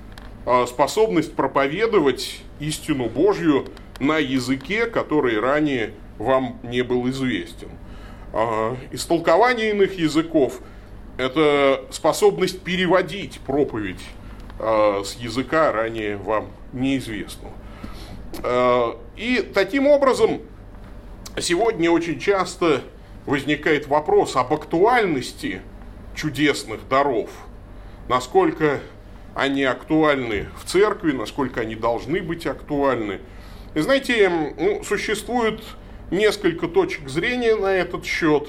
а, 0.46 0.66
способность 0.66 1.34
проповедовать 1.34 2.42
истину 2.58 3.08
Божью 3.08 3.66
на 3.98 4.18
языке, 4.18 4.86
который 4.86 5.38
ранее 5.38 5.92
вам 6.18 6.58
не 6.62 6.82
был 6.82 7.08
известен. 7.08 7.68
Истолкование 8.92 9.70
иных 9.70 9.98
языков– 9.98 10.60
это 11.16 11.84
способность 11.90 12.62
переводить 12.62 13.40
проповедь 13.40 14.00
с 14.58 15.16
языка 15.18 15.72
ранее 15.72 16.16
вам 16.16 16.50
неизвестного. 16.72 17.52
И 19.16 19.50
таким 19.52 19.88
образом 19.88 20.42
сегодня 21.40 21.90
очень 21.90 22.20
часто 22.20 22.82
возникает 23.26 23.88
вопрос 23.88 24.36
об 24.36 24.52
актуальности 24.52 25.62
чудесных 26.14 26.86
даров, 26.88 27.30
насколько 28.10 28.80
они 29.36 29.62
актуальны 29.62 30.48
в 30.60 30.68
церкви, 30.68 31.12
насколько 31.12 31.60
они 31.60 31.76
должны 31.76 32.20
быть 32.20 32.44
актуальны. 32.44 33.20
И 33.74 33.80
знаете, 33.80 34.28
ну, 34.58 34.82
существует 34.82 35.62
несколько 36.10 36.66
точек 36.66 37.08
зрения 37.08 37.54
на 37.54 37.68
этот 37.72 38.04
счет. 38.04 38.48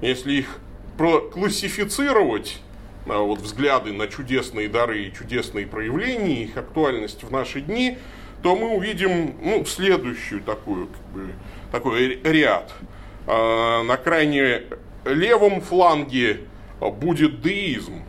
Если 0.00 0.32
их 0.32 0.58
классифицировать, 0.96 2.62
а 3.06 3.18
вот 3.18 3.40
взгляды 3.40 3.92
на 3.92 4.08
чудесные 4.08 4.70
дары 4.70 5.02
и 5.02 5.12
чудесные 5.12 5.66
проявления, 5.66 6.44
их 6.44 6.56
актуальность 6.56 7.22
в 7.22 7.30
наши 7.30 7.60
дни, 7.60 7.98
то 8.42 8.56
мы 8.56 8.70
увидим 8.70 9.34
ну, 9.42 9.66
следующую 9.66 10.40
такую, 10.40 10.86
как 10.86 11.06
бы, 11.12 11.34
такой 11.70 12.18
ряд. 12.24 12.72
А, 13.26 13.82
на 13.82 13.98
крайне 13.98 14.62
левом 15.04 15.60
фланге 15.60 16.40
будет 16.80 17.42
деизм 17.42 18.04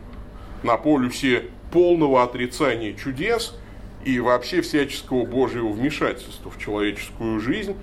на 0.64 0.76
полюсе 0.76 1.44
полного 1.70 2.22
отрицания 2.22 2.94
чудес 2.94 3.54
и 4.04 4.18
вообще 4.18 4.60
всяческого 4.62 5.24
Божьего 5.24 5.68
вмешательства 5.68 6.50
в 6.50 6.58
человеческую 6.58 7.40
жизнь, 7.40 7.76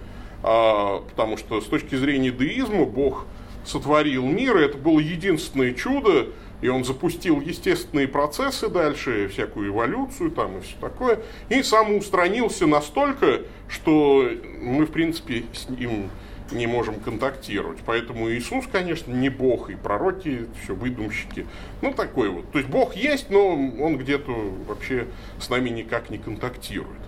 а, 0.44 1.02
потому 1.10 1.38
что 1.38 1.62
с 1.62 1.66
точки 1.66 1.96
зрения 1.96 2.32
деизма 2.32 2.86
Бог 2.86 3.26
сотворил 3.66 4.26
мир, 4.26 4.58
и 4.58 4.66
это 4.66 4.78
было 4.78 5.00
единственное 5.00 5.74
чудо, 5.74 6.28
и 6.62 6.68
он 6.68 6.84
запустил 6.84 7.42
естественные 7.42 8.08
процессы 8.08 8.70
дальше, 8.70 9.28
всякую 9.28 9.70
эволюцию 9.70 10.32
там 10.32 10.58
и 10.58 10.62
все 10.62 10.76
такое, 10.80 11.20
и 11.50 11.64
самоустранился 11.64 12.68
настолько, 12.68 13.42
что 13.68 14.30
мы, 14.62 14.86
в 14.86 14.92
принципе, 14.92 15.44
с 15.54 15.70
ним 15.70 16.10
не 16.52 16.68
можем 16.68 17.00
контактировать. 17.00 17.80
Поэтому 17.86 18.30
Иисус, 18.32 18.66
конечно, 18.72 19.12
не 19.12 19.30
Бог, 19.30 19.70
и 19.70 19.76
пророки, 19.76 20.48
все 20.64 20.76
выдумщики. 20.76 21.48
Ну, 21.82 21.94
такой 21.94 22.30
вот. 22.30 22.52
То 22.52 22.60
есть 22.60 22.70
Бог 22.70 22.96
есть, 22.96 23.30
но 23.30 23.50
он 23.50 23.98
где-то 23.98 24.32
вообще 24.68 25.08
с 25.40 25.50
нами 25.50 25.70
никак 25.70 26.10
не 26.10 26.18
контактирует. 26.18 27.00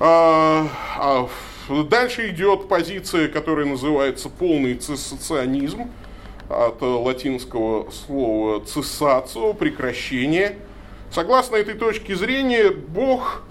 А, 0.00 0.68
а 0.98 1.28
дальше 1.84 2.30
идет 2.30 2.68
позиция, 2.68 3.28
которая 3.28 3.66
называется 3.66 4.28
полный 4.28 4.74
цессационизм 4.74 5.90
от 6.48 6.82
латинского 6.82 7.90
слова 7.90 8.64
цессацио, 8.64 9.54
прекращение. 9.54 10.56
Согласно 11.10 11.56
этой 11.56 11.74
точке 11.74 12.16
зрения, 12.16 12.70
Бог 12.70 13.44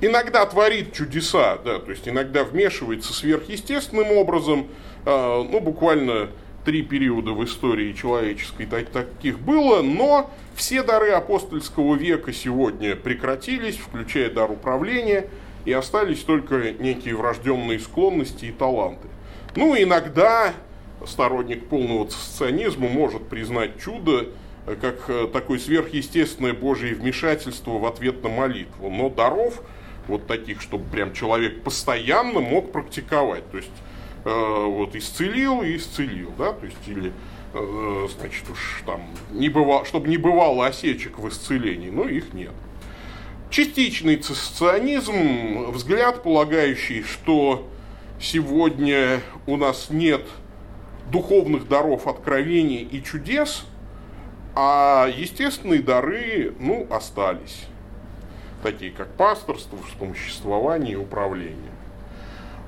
иногда 0.00 0.44
творит 0.46 0.92
чудеса, 0.92 1.58
да, 1.64 1.78
то 1.78 1.90
есть 1.90 2.08
иногда 2.08 2.44
вмешивается 2.44 3.12
сверхъестественным 3.12 4.12
образом, 4.12 4.68
э, 5.04 5.44
ну, 5.50 5.60
буквально 5.60 6.30
три 6.64 6.82
периода 6.82 7.32
в 7.32 7.44
истории 7.44 7.92
человеческой 7.92 8.66
так, 8.66 8.88
таких 8.88 9.38
было, 9.38 9.82
но 9.82 10.30
все 10.54 10.82
дары 10.82 11.10
апостольского 11.10 11.94
века 11.94 12.32
сегодня 12.32 12.96
прекратились, 12.96 13.76
включая 13.76 14.30
дар 14.30 14.50
управления, 14.50 15.28
и 15.64 15.72
остались 15.72 16.20
только 16.20 16.72
некие 16.72 17.14
врожденные 17.14 17.78
склонности 17.78 18.46
и 18.46 18.52
таланты. 18.52 19.08
Ну, 19.54 19.76
иногда 19.76 20.54
сторонник 21.06 21.68
полного 21.68 22.08
цисционизма 22.08 22.88
может 22.88 23.28
признать 23.28 23.80
чудо 23.80 24.26
э, 24.66 24.76
как 24.80 25.08
э, 25.08 25.28
такое 25.32 25.58
сверхъестественное 25.58 26.52
Божье 26.52 26.94
вмешательство 26.94 27.78
в 27.78 27.86
ответ 27.86 28.22
на 28.22 28.28
молитву. 28.28 28.90
Но 28.90 29.08
даров, 29.08 29.62
вот 30.08 30.26
таких, 30.26 30.60
чтобы 30.60 30.84
прям 30.90 31.12
человек 31.12 31.62
постоянно 31.62 32.40
мог 32.40 32.72
практиковать. 32.72 33.50
То 33.50 33.58
есть, 33.58 33.70
э, 34.24 34.64
вот 34.66 34.94
исцелил 34.94 35.62
и 35.62 35.76
исцелил, 35.76 36.32
да, 36.38 36.52
то 36.52 36.66
есть, 36.66 36.76
или 36.86 37.12
э, 37.54 38.08
значит, 38.18 38.48
уж 38.50 38.82
там, 38.86 39.02
не 39.30 39.48
бывало, 39.48 39.84
чтобы 39.84 40.08
не 40.08 40.16
бывало 40.16 40.66
осечек 40.66 41.18
в 41.18 41.28
исцелении, 41.28 41.90
но 41.90 42.08
их 42.08 42.32
нет. 42.32 42.52
Частичный 43.50 44.16
цисционизм, 44.16 45.70
взгляд, 45.70 46.22
полагающий, 46.22 47.02
что 47.02 47.68
сегодня 48.20 49.20
у 49.46 49.56
нас 49.56 49.88
нет 49.90 50.22
духовных 51.10 51.68
даров, 51.68 52.06
откровений 52.06 52.82
и 52.82 53.02
чудес, 53.02 53.64
а 54.54 55.08
естественные 55.14 55.80
дары, 55.80 56.54
ну, 56.58 56.86
остались. 56.90 57.66
Такие 58.62 58.90
как 58.90 59.08
пасторство, 59.14 59.78
вспомоществование 59.86 60.94
и 60.94 60.96
управление. 60.96 61.72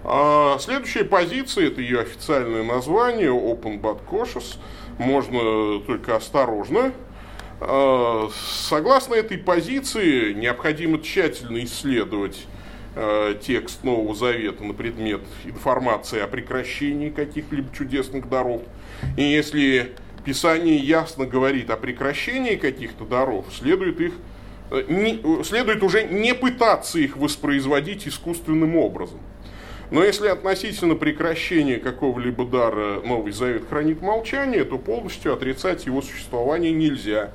А 0.05 0.59
следующая 0.61 1.05
позиция, 1.05 1.69
это 1.69 1.81
ее 1.81 2.01
официальное 2.01 2.63
название, 2.63 3.31
Open 3.31 3.81
Bad 3.81 4.01
Cautious, 4.09 4.59
можно 4.99 5.81
только 5.85 6.17
осторожно. 6.17 6.93
А, 7.61 8.29
согласно 8.69 9.15
этой 9.15 9.39
позиции, 9.39 10.33
необходимо 10.33 11.01
тщательно 11.01 11.63
исследовать 11.65 12.47
Э, 13.01 13.37
текст 13.41 13.85
Нового 13.85 14.13
Завета 14.13 14.65
на 14.65 14.75
предмет 14.75 15.21
информации 15.45 16.21
о 16.21 16.27
прекращении 16.27 17.11
каких-либо 17.11 17.69
чудесных 17.73 18.29
даров. 18.29 18.63
И 19.17 19.23
если 19.23 19.95
Писание 20.25 20.77
ясно 20.77 21.25
говорит 21.25 21.71
о 21.71 21.77
прекращении 21.77 22.57
каких-то 22.57 23.05
даров, 23.05 23.47
следует 23.57 24.01
их 24.01 24.15
не, 24.71 25.45
следует 25.45 25.83
уже 25.83 26.05
не 26.05 26.35
пытаться 26.35 26.99
их 26.99 27.17
воспроизводить 27.17 28.07
искусственным 28.07 28.77
образом. 28.77 29.21
Но 29.91 30.05
если 30.05 30.29
относительно 30.29 30.95
прекращения 30.95 31.79
какого-либо 31.79 32.45
дара 32.45 33.01
Новый 33.01 33.33
Завет 33.33 33.69
хранит 33.69 34.03
молчание, 34.03 34.65
то 34.65 34.79
полностью 34.79 35.33
отрицать 35.33 35.87
его 35.87 36.03
существование 36.03 36.73
нельзя. 36.73 37.31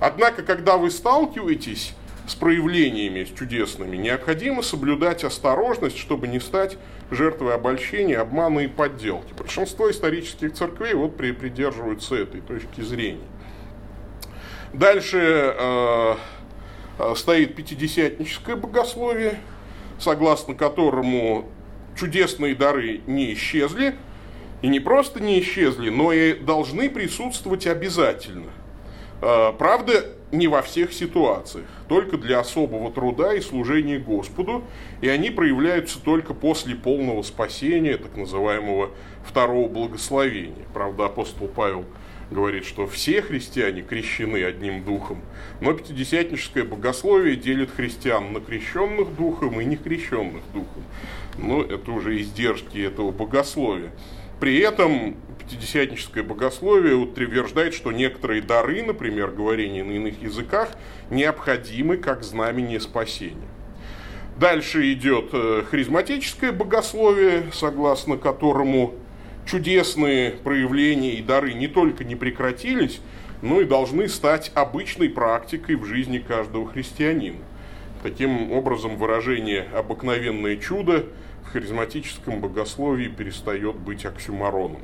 Однако, 0.00 0.42
когда 0.42 0.78
вы 0.78 0.90
сталкиваетесь 0.90 1.94
с 2.26 2.34
проявлениями 2.34 3.24
с 3.24 3.38
чудесными, 3.38 3.96
необходимо 3.96 4.62
соблюдать 4.62 5.24
осторожность, 5.24 5.98
чтобы 5.98 6.26
не 6.26 6.40
стать 6.40 6.78
жертвой 7.10 7.54
обольщения, 7.54 8.18
обмана 8.18 8.60
и 8.60 8.66
подделки. 8.66 9.34
Большинство 9.36 9.90
исторических 9.90 10.54
церквей 10.54 10.94
вот 10.94 11.16
придерживаются 11.18 12.14
этой 12.14 12.40
точки 12.40 12.80
зрения. 12.80 13.26
Дальше 14.72 15.18
э, 15.58 16.14
стоит 17.14 17.54
пятидесятническое 17.54 18.56
богословие, 18.56 19.40
согласно 19.98 20.54
которому 20.54 21.48
чудесные 21.98 22.54
дары 22.54 23.00
не 23.06 23.34
исчезли, 23.34 23.94
и 24.62 24.68
не 24.68 24.80
просто 24.80 25.22
не 25.22 25.40
исчезли, 25.40 25.90
но 25.90 26.12
и 26.12 26.34
должны 26.34 26.90
присутствовать 26.90 27.66
обязательно. 27.66 28.50
Э, 29.22 29.52
правда, 29.58 30.06
не 30.32 30.48
во 30.48 30.62
всех 30.62 30.92
ситуациях, 30.92 31.66
только 31.88 32.16
для 32.16 32.40
особого 32.40 32.92
труда 32.92 33.34
и 33.34 33.40
служения 33.40 33.98
Господу, 33.98 34.64
и 35.00 35.08
они 35.08 35.30
проявляются 35.30 36.00
только 36.00 36.34
после 36.34 36.74
полного 36.74 37.22
спасения, 37.22 37.96
так 37.96 38.16
называемого 38.16 38.90
второго 39.24 39.68
благословения. 39.68 40.64
Правда, 40.72 41.06
апостол 41.06 41.48
Павел 41.48 41.84
говорит, 42.30 42.64
что 42.64 42.86
все 42.86 43.22
христиане 43.22 43.82
крещены 43.82 44.44
одним 44.44 44.84
духом, 44.84 45.20
но 45.60 45.72
пятидесятническое 45.72 46.64
богословие 46.64 47.36
делит 47.36 47.70
христиан 47.70 48.32
на 48.32 48.40
крещенных 48.40 49.14
духом 49.16 49.60
и 49.60 49.64
некрещенных 49.64 50.42
духом. 50.52 50.84
Но 51.38 51.62
это 51.62 51.90
уже 51.90 52.20
издержки 52.20 52.78
этого 52.78 53.10
богословия. 53.10 53.90
При 54.38 54.58
этом 54.58 55.16
пятидесятническое 55.38 56.22
богословие 56.22 56.94
утверждает, 56.94 57.74
что 57.74 57.92
некоторые 57.92 58.40
дары, 58.40 58.82
например, 58.82 59.32
говорение 59.32 59.84
на 59.84 59.92
иных 59.92 60.22
языках, 60.22 60.70
необходимы 61.10 61.96
как 61.96 62.22
знамение 62.22 62.80
спасения. 62.80 63.48
Дальше 64.38 64.90
идет 64.92 65.30
э, 65.34 65.64
харизматическое 65.70 66.52
богословие, 66.52 67.50
согласно 67.52 68.16
которому 68.16 68.94
чудесные 69.50 70.30
проявления 70.30 71.14
и 71.14 71.22
дары 71.22 71.54
не 71.54 71.66
только 71.66 72.04
не 72.04 72.14
прекратились, 72.14 73.00
но 73.42 73.60
и 73.60 73.64
должны 73.64 74.06
стать 74.08 74.52
обычной 74.54 75.08
практикой 75.08 75.74
в 75.74 75.84
жизни 75.84 76.18
каждого 76.18 76.68
христианина. 76.68 77.38
Таким 78.02 78.52
образом, 78.52 78.96
выражение 78.96 79.66
«обыкновенное 79.74 80.56
чудо» 80.56 81.06
в 81.44 81.52
харизматическом 81.52 82.40
богословии 82.40 83.08
перестает 83.08 83.74
быть 83.74 84.04
оксюмароном. 84.04 84.82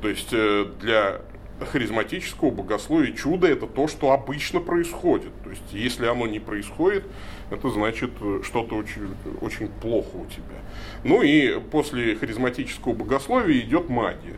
То 0.00 0.08
есть 0.08 0.30
э, 0.32 0.66
для 0.80 1.20
харизматического 1.66 2.50
богословия 2.50 3.12
чудо– 3.12 3.46
это 3.48 3.66
то, 3.66 3.88
что 3.88 4.12
обычно 4.12 4.60
происходит. 4.60 5.30
То 5.42 5.50
есть 5.50 5.62
если 5.72 6.06
оно 6.06 6.26
не 6.26 6.38
происходит, 6.38 7.04
это 7.50 7.70
значит 7.70 8.10
э, 8.20 8.40
что-то 8.44 8.76
очень, 8.76 9.14
очень 9.40 9.68
плохо 9.68 10.14
у 10.14 10.26
тебя. 10.26 10.60
Ну 11.04 11.22
и 11.22 11.58
после 11.60 12.14
харизматического 12.16 12.92
богословия 12.92 13.60
идет 13.60 13.88
магия. 13.88 14.36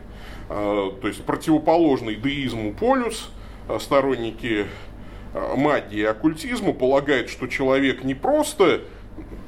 А, 0.49 0.91
то 0.91 1.07
есть 1.07 1.23
противоположный 1.23 2.15
деизму 2.15 2.73
полюс, 2.73 3.31
а, 3.67 3.79
сторонники 3.79 4.65
а, 5.33 5.55
магии 5.55 5.99
и 5.99 6.03
оккультизма 6.03 6.73
полагают, 6.73 7.29
что 7.29 7.47
человек 7.47 8.03
не 8.03 8.15
просто 8.15 8.81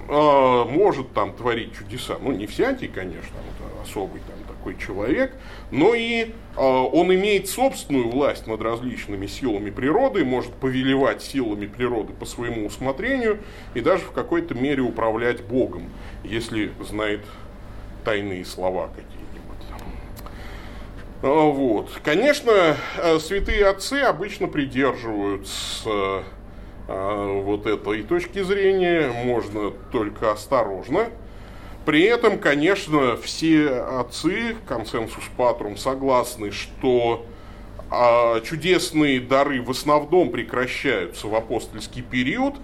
может 0.05 1.13
там 1.13 1.33
творить 1.33 1.77
чудеса, 1.77 2.17
ну 2.21 2.33
не 2.33 2.45
всякий, 2.45 2.89
конечно, 2.89 3.37
особый 3.81 4.19
там 4.27 4.42
такой 4.63 4.77
человек, 4.77 5.33
но 5.71 5.93
и 5.93 6.23
э, 6.23 6.29
он 6.55 7.13
имеет 7.13 7.49
собственную 7.49 8.09
власть 8.09 8.47
над 8.47 8.61
различными 8.61 9.27
силами 9.27 9.69
природы, 9.69 10.23
может 10.23 10.53
повелевать 10.53 11.21
силами 11.21 11.65
природы 11.65 12.13
по 12.13 12.25
своему 12.25 12.65
усмотрению 12.65 13.39
и 13.73 13.81
даже 13.81 14.03
в 14.05 14.11
какой-то 14.11 14.53
мере 14.53 14.81
управлять 14.81 15.43
Богом, 15.43 15.89
если 16.23 16.71
знает 16.79 17.21
тайные 18.05 18.45
слова 18.45 18.87
какие-нибудь. 18.87 19.83
А, 21.21 21.51
вот. 21.51 21.89
Конечно, 22.01 22.77
э, 22.97 23.19
святые 23.19 23.67
отцы 23.67 23.95
обычно 23.95 24.47
придерживаются 24.47 26.23
э, 26.87 27.41
вот 27.43 27.65
этой 27.65 28.03
точки 28.03 28.41
зрения, 28.41 29.11
можно 29.25 29.71
только 29.91 30.31
осторожно 30.31 31.09
при 31.85 32.03
этом, 32.03 32.39
конечно, 32.39 33.17
все 33.17 33.69
отцы, 33.69 34.55
консенсус 34.67 35.23
патрум, 35.35 35.77
согласны, 35.77 36.51
что 36.51 37.25
а, 37.89 38.39
чудесные 38.41 39.19
дары 39.19 39.61
в 39.61 39.69
основном 39.69 40.31
прекращаются 40.31 41.27
в 41.27 41.35
апостольский 41.35 42.01
период. 42.01 42.55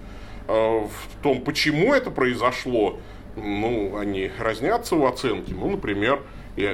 А, 0.48 0.86
в 0.86 1.22
том, 1.22 1.42
почему 1.42 1.92
это 1.92 2.10
произошло, 2.10 2.98
ну, 3.36 3.96
они 3.98 4.30
разнятся 4.38 4.96
в 4.96 5.04
оценке. 5.04 5.54
Ну, 5.54 5.70
например, 5.70 6.22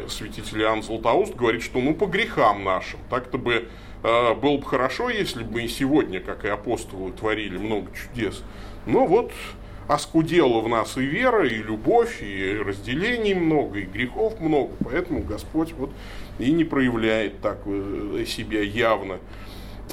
святитель 0.09 0.63
Иоанн 0.63 0.83
Златоуст 0.83 1.35
говорит, 1.35 1.63
что 1.63 1.81
ну 1.81 1.95
по 1.95 2.07
грехам 2.07 2.65
нашим. 2.65 2.99
Так-то 3.11 3.39
бы 3.39 3.69
э, 4.03 4.35
было 4.35 4.57
бы 4.57 4.65
хорошо, 4.65 5.11
если 5.11 5.43
бы 5.43 5.53
мы 5.53 5.63
и 5.65 5.69
сегодня, 5.69 6.21
как 6.21 6.45
и 6.45 6.49
апостолы, 6.49 7.13
творили 7.13 7.59
много 7.59 7.89
чудес. 7.95 8.43
Но 8.87 9.07
вот 9.07 9.33
оскудела 9.89 10.61
в 10.61 10.69
нас 10.69 10.97
и 10.97 11.03
вера, 11.03 11.47
и 11.47 11.63
любовь, 11.63 12.23
и 12.23 12.57
разделений 12.57 13.35
много, 13.35 13.81
и 13.81 13.85
грехов 13.85 14.41
много, 14.41 14.73
поэтому 14.85 15.23
Господь 15.23 15.73
вот 15.73 15.91
и 16.39 16.51
не 16.51 16.65
проявляет 16.65 17.41
так 17.41 17.59
э, 17.67 18.25
себя 18.27 18.63
явно. 18.63 19.19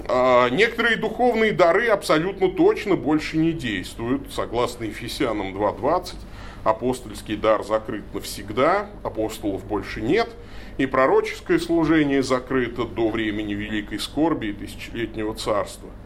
А 0.08 0.50
некоторые 0.50 0.96
духовные 0.96 1.52
дары 1.52 1.88
абсолютно 1.88 2.50
точно 2.50 2.96
больше 2.96 3.38
не 3.38 3.52
действуют, 3.52 4.34
согласно 4.34 4.86
Ефесянам 4.86 5.56
2.20. 5.56 6.16
Апостольский 6.64 7.36
дар 7.36 7.64
закрыт 7.64 8.04
навсегда, 8.14 8.90
апостолов 9.04 9.66
больше 9.66 10.02
нет, 10.02 10.30
и 10.78 10.86
пророческое 10.86 11.60
служение 11.60 12.24
закрыто 12.24 12.86
до 12.86 13.10
времени 13.10 13.54
Великой 13.54 14.00
Скорби 14.00 14.48
и 14.48 14.54
Тысячелетнего 14.54 15.36
Царства– 15.36 15.90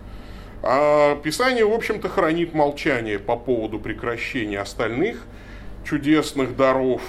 а 0.64 1.16
Писание, 1.18 1.66
в 1.66 1.74
общем-то, 1.74 2.10
хранит 2.10 2.54
молчание 2.54 3.20
по 3.20 3.36
поводу 3.36 3.80
прекращения 3.80 4.60
остальных 4.60 5.24
чудесных 5.86 6.56
даров. 6.56 7.02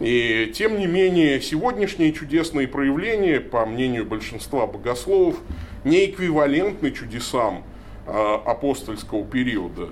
И 0.00 0.52
тем 0.54 0.78
не 0.78 0.86
менее, 0.86 1.40
сегодняшние 1.40 2.12
чудесные 2.12 2.66
проявления, 2.66 3.40
по 3.40 3.64
мнению 3.64 4.04
большинства 4.04 4.66
богословов, 4.66 5.36
не 5.84 6.06
эквивалентны 6.06 6.90
чудесам 6.90 7.62
а, 8.06 8.42
апостольского 8.44 9.24
периода. 9.24 9.90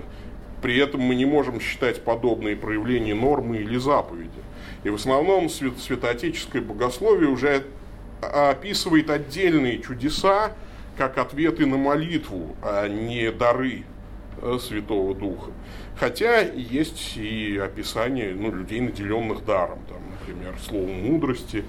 При 0.61 0.77
этом 0.77 1.01
мы 1.01 1.15
не 1.15 1.25
можем 1.25 1.59
считать 1.59 2.03
подобные 2.03 2.55
проявления 2.55 3.15
нормы 3.15 3.57
или 3.57 3.77
заповеди. 3.77 4.29
И 4.83 4.89
в 4.89 4.95
основном 4.95 5.49
святоотеческое 5.49 6.61
богословие 6.61 7.29
уже 7.29 7.63
описывает 8.21 9.09
отдельные 9.09 9.81
чудеса, 9.81 10.53
как 10.97 11.17
ответы 11.17 11.65
на 11.65 11.77
молитву, 11.77 12.55
а 12.61 12.87
не 12.87 13.31
дары 13.31 13.83
э, 14.41 14.57
Святого 14.61 15.15
Духа. 15.15 15.51
Хотя 15.95 16.41
есть 16.41 17.17
и 17.17 17.57
описание 17.57 18.33
ну, 18.33 18.51
людей, 18.51 18.81
наделенных 18.81 19.45
даром, 19.45 19.79
там, 19.87 20.01
например, 20.19 20.55
словом 20.59 21.03
мудрости 21.03 21.63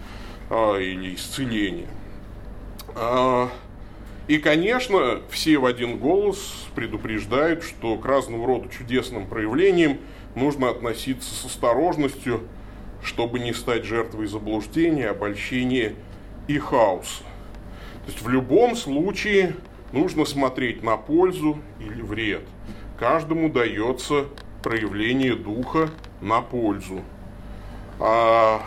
а, 0.50 0.76
или 0.78 1.14
исцеления. 1.14 1.88
А, 2.94 3.50
и, 4.26 4.38
конечно, 4.38 5.20
все 5.28 5.58
в 5.58 5.66
один 5.66 5.98
голос 5.98 6.66
предупреждают, 6.74 7.62
что 7.62 7.96
к 7.96 8.06
разного 8.06 8.46
рода 8.46 8.68
чудесным 8.70 9.26
проявлениям 9.26 9.98
нужно 10.34 10.70
относиться 10.70 11.34
с 11.34 11.44
осторожностью, 11.44 12.40
чтобы 13.02 13.38
не 13.38 13.52
стать 13.52 13.84
жертвой 13.84 14.26
заблуждения, 14.26 15.08
обольщения 15.08 15.94
и 16.48 16.58
хаоса. 16.58 17.24
То 18.06 18.12
есть 18.12 18.22
в 18.22 18.28
любом 18.28 18.76
случае 18.76 19.56
нужно 19.92 20.24
смотреть 20.24 20.82
на 20.82 20.96
пользу 20.96 21.58
или 21.80 22.02
вред. 22.02 22.42
Каждому 22.98 23.48
дается 23.48 24.26
проявление 24.62 25.34
духа 25.34 25.90
на 26.20 26.42
пользу. 26.42 27.00
А 27.98 28.60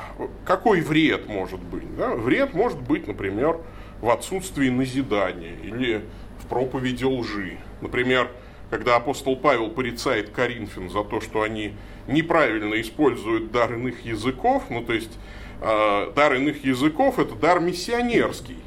какой 0.45 0.81
вред 0.81 1.27
может 1.27 1.59
быть? 1.59 1.95
Да? 1.97 2.15
Вред 2.15 2.53
может 2.53 2.81
быть, 2.81 3.07
например, 3.07 3.59
в 4.01 4.09
отсутствии 4.09 4.69
назидания 4.69 5.55
или 5.63 6.03
в 6.39 6.47
проповеди 6.47 7.03
лжи. 7.03 7.57
Например, 7.81 8.31
когда 8.69 8.95
апостол 8.95 9.35
Павел 9.35 9.69
порицает 9.69 10.29
Коринфян 10.31 10.89
за 10.89 11.03
то, 11.03 11.21
что 11.21 11.43
они 11.43 11.73
неправильно 12.07 12.79
используют 12.81 13.51
дар 13.51 13.73
иных 13.73 14.03
языков, 14.03 14.63
ну 14.69 14.83
то 14.83 14.93
есть 14.93 15.17
э, 15.61 16.11
дар 16.15 16.33
иных 16.33 16.63
языков 16.63 17.19
это 17.19 17.35
дар 17.35 17.59
миссионерский 17.59 18.57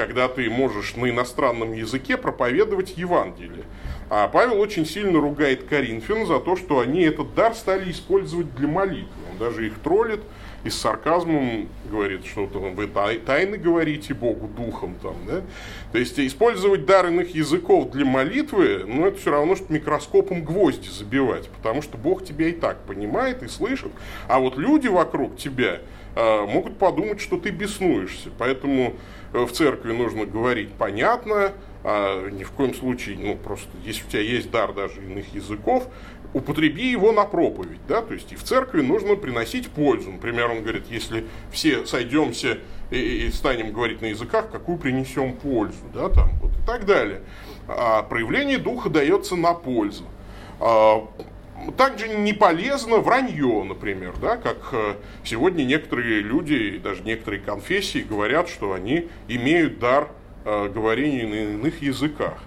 когда 0.00 0.28
ты 0.28 0.48
можешь 0.48 0.96
на 0.96 1.10
иностранном 1.10 1.74
языке 1.74 2.16
проповедовать 2.16 2.96
Евангелие. 2.96 3.64
А 4.08 4.28
Павел 4.28 4.58
очень 4.58 4.86
сильно 4.86 5.20
ругает 5.20 5.64
Коринфян 5.64 6.26
за 6.26 6.40
то, 6.40 6.56
что 6.56 6.80
они 6.80 7.02
этот 7.02 7.34
дар 7.34 7.54
стали 7.54 7.90
использовать 7.90 8.54
для 8.56 8.66
молитвы. 8.66 9.12
Он 9.30 9.36
даже 9.36 9.66
их 9.66 9.78
троллит 9.80 10.22
и 10.64 10.70
с 10.70 10.78
сарказмом 10.78 11.68
говорит, 11.90 12.24
что 12.24 12.46
вы 12.46 12.86
тайны 12.86 13.58
говорите 13.58 14.14
Богу 14.14 14.48
духом. 14.48 14.94
Там, 15.02 15.16
да? 15.26 15.42
То 15.92 15.98
есть 15.98 16.18
использовать 16.18 16.86
дар 16.86 17.08
иных 17.08 17.34
языков 17.34 17.90
для 17.90 18.06
молитвы, 18.06 18.84
ну 18.86 19.04
это 19.04 19.18
все 19.18 19.32
равно, 19.32 19.54
что 19.54 19.70
микроскопом 19.70 20.42
гвозди 20.42 20.88
забивать, 20.88 21.50
потому 21.50 21.82
что 21.82 21.98
Бог 21.98 22.24
тебя 22.24 22.48
и 22.48 22.52
так 22.52 22.78
понимает 22.86 23.42
и 23.42 23.48
слышит, 23.48 23.92
а 24.28 24.38
вот 24.38 24.56
люди 24.56 24.88
вокруг 24.88 25.36
тебя 25.36 25.80
э, 26.16 26.46
могут 26.46 26.78
подумать, 26.78 27.20
что 27.20 27.36
ты 27.36 27.50
беснуешься. 27.50 28.30
Поэтому 28.38 28.94
в 29.32 29.48
церкви 29.48 29.92
нужно 29.92 30.26
говорить 30.26 30.72
понятно, 30.74 31.52
а 31.82 32.28
ни 32.28 32.44
в 32.44 32.50
коем 32.50 32.74
случае, 32.74 33.18
ну, 33.18 33.36
просто, 33.36 33.68
если 33.84 34.04
у 34.06 34.10
тебя 34.10 34.22
есть 34.22 34.50
дар 34.50 34.72
даже 34.72 35.02
иных 35.02 35.34
языков, 35.34 35.88
употреби 36.32 36.90
его 36.90 37.12
на 37.12 37.24
проповедь, 37.24 37.80
да, 37.88 38.02
то 38.02 38.14
есть 38.14 38.32
и 38.32 38.36
в 38.36 38.42
церкви 38.42 38.82
нужно 38.82 39.16
приносить 39.16 39.68
пользу. 39.68 40.12
Например, 40.12 40.50
он 40.50 40.62
говорит, 40.62 40.84
если 40.88 41.24
все 41.50 41.86
сойдемся 41.86 42.58
и, 42.90 43.26
и 43.26 43.30
станем 43.32 43.72
говорить 43.72 44.00
на 44.00 44.06
языках, 44.06 44.50
какую 44.50 44.78
принесем 44.78 45.34
пользу, 45.34 45.78
да, 45.92 46.08
там, 46.08 46.30
вот 46.40 46.52
и 46.52 46.66
так 46.66 46.86
далее. 46.86 47.22
А 47.66 48.02
проявление 48.02 48.58
духа 48.58 48.90
дается 48.90 49.36
на 49.36 49.54
пользу. 49.54 50.04
А, 50.60 51.08
также 51.76 52.08
не 52.08 52.32
полезно 52.32 52.98
вранье, 52.98 53.64
например, 53.64 54.14
да, 54.20 54.36
как 54.36 54.70
э, 54.72 54.94
сегодня 55.24 55.64
некоторые 55.64 56.20
люди, 56.20 56.78
даже 56.78 57.02
некоторые 57.02 57.40
конфессии 57.40 57.98
говорят, 57.98 58.48
что 58.48 58.72
они 58.72 59.08
имеют 59.28 59.78
дар 59.78 60.08
э, 60.44 60.68
говорения 60.68 61.26
на 61.26 61.54
иных 61.54 61.82
языках, 61.82 62.38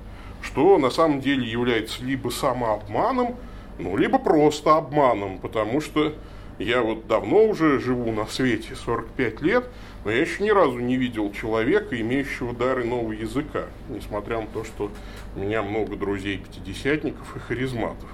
что 0.42 0.78
на 0.78 0.90
самом 0.90 1.22
деле 1.22 1.50
является 1.50 2.04
либо 2.04 2.30
самообманом, 2.30 3.36
ну, 3.80 3.98
либо 3.98 4.20
просто 4.20 4.76
обманом, 4.76 5.40
потому 5.40 5.82
что 5.82 6.14
Я 6.60 6.84
вот 6.84 7.08
давно 7.08 7.46
уже 7.46 7.80
живу 7.80 8.12
на 8.12 8.28
свете, 8.28 8.76
45 8.76 9.42
лет, 9.42 9.66
но 10.06 10.12
я 10.12 10.22
еще 10.22 10.44
ни 10.44 10.52
разу 10.52 10.78
не 10.78 10.98
видел 10.98 11.32
человека, 11.34 12.00
имеющего 12.00 12.54
дары 12.54 12.84
нового 12.84 13.12
языка, 13.12 13.66
несмотря 13.90 14.40
на 14.40 14.48
то, 14.48 14.64
что 14.64 14.92
у 15.36 15.40
меня 15.40 15.64
много 15.64 15.96
друзей-пятидесятников 15.96 17.36
и 17.36 17.40
харизматов. 17.40 18.08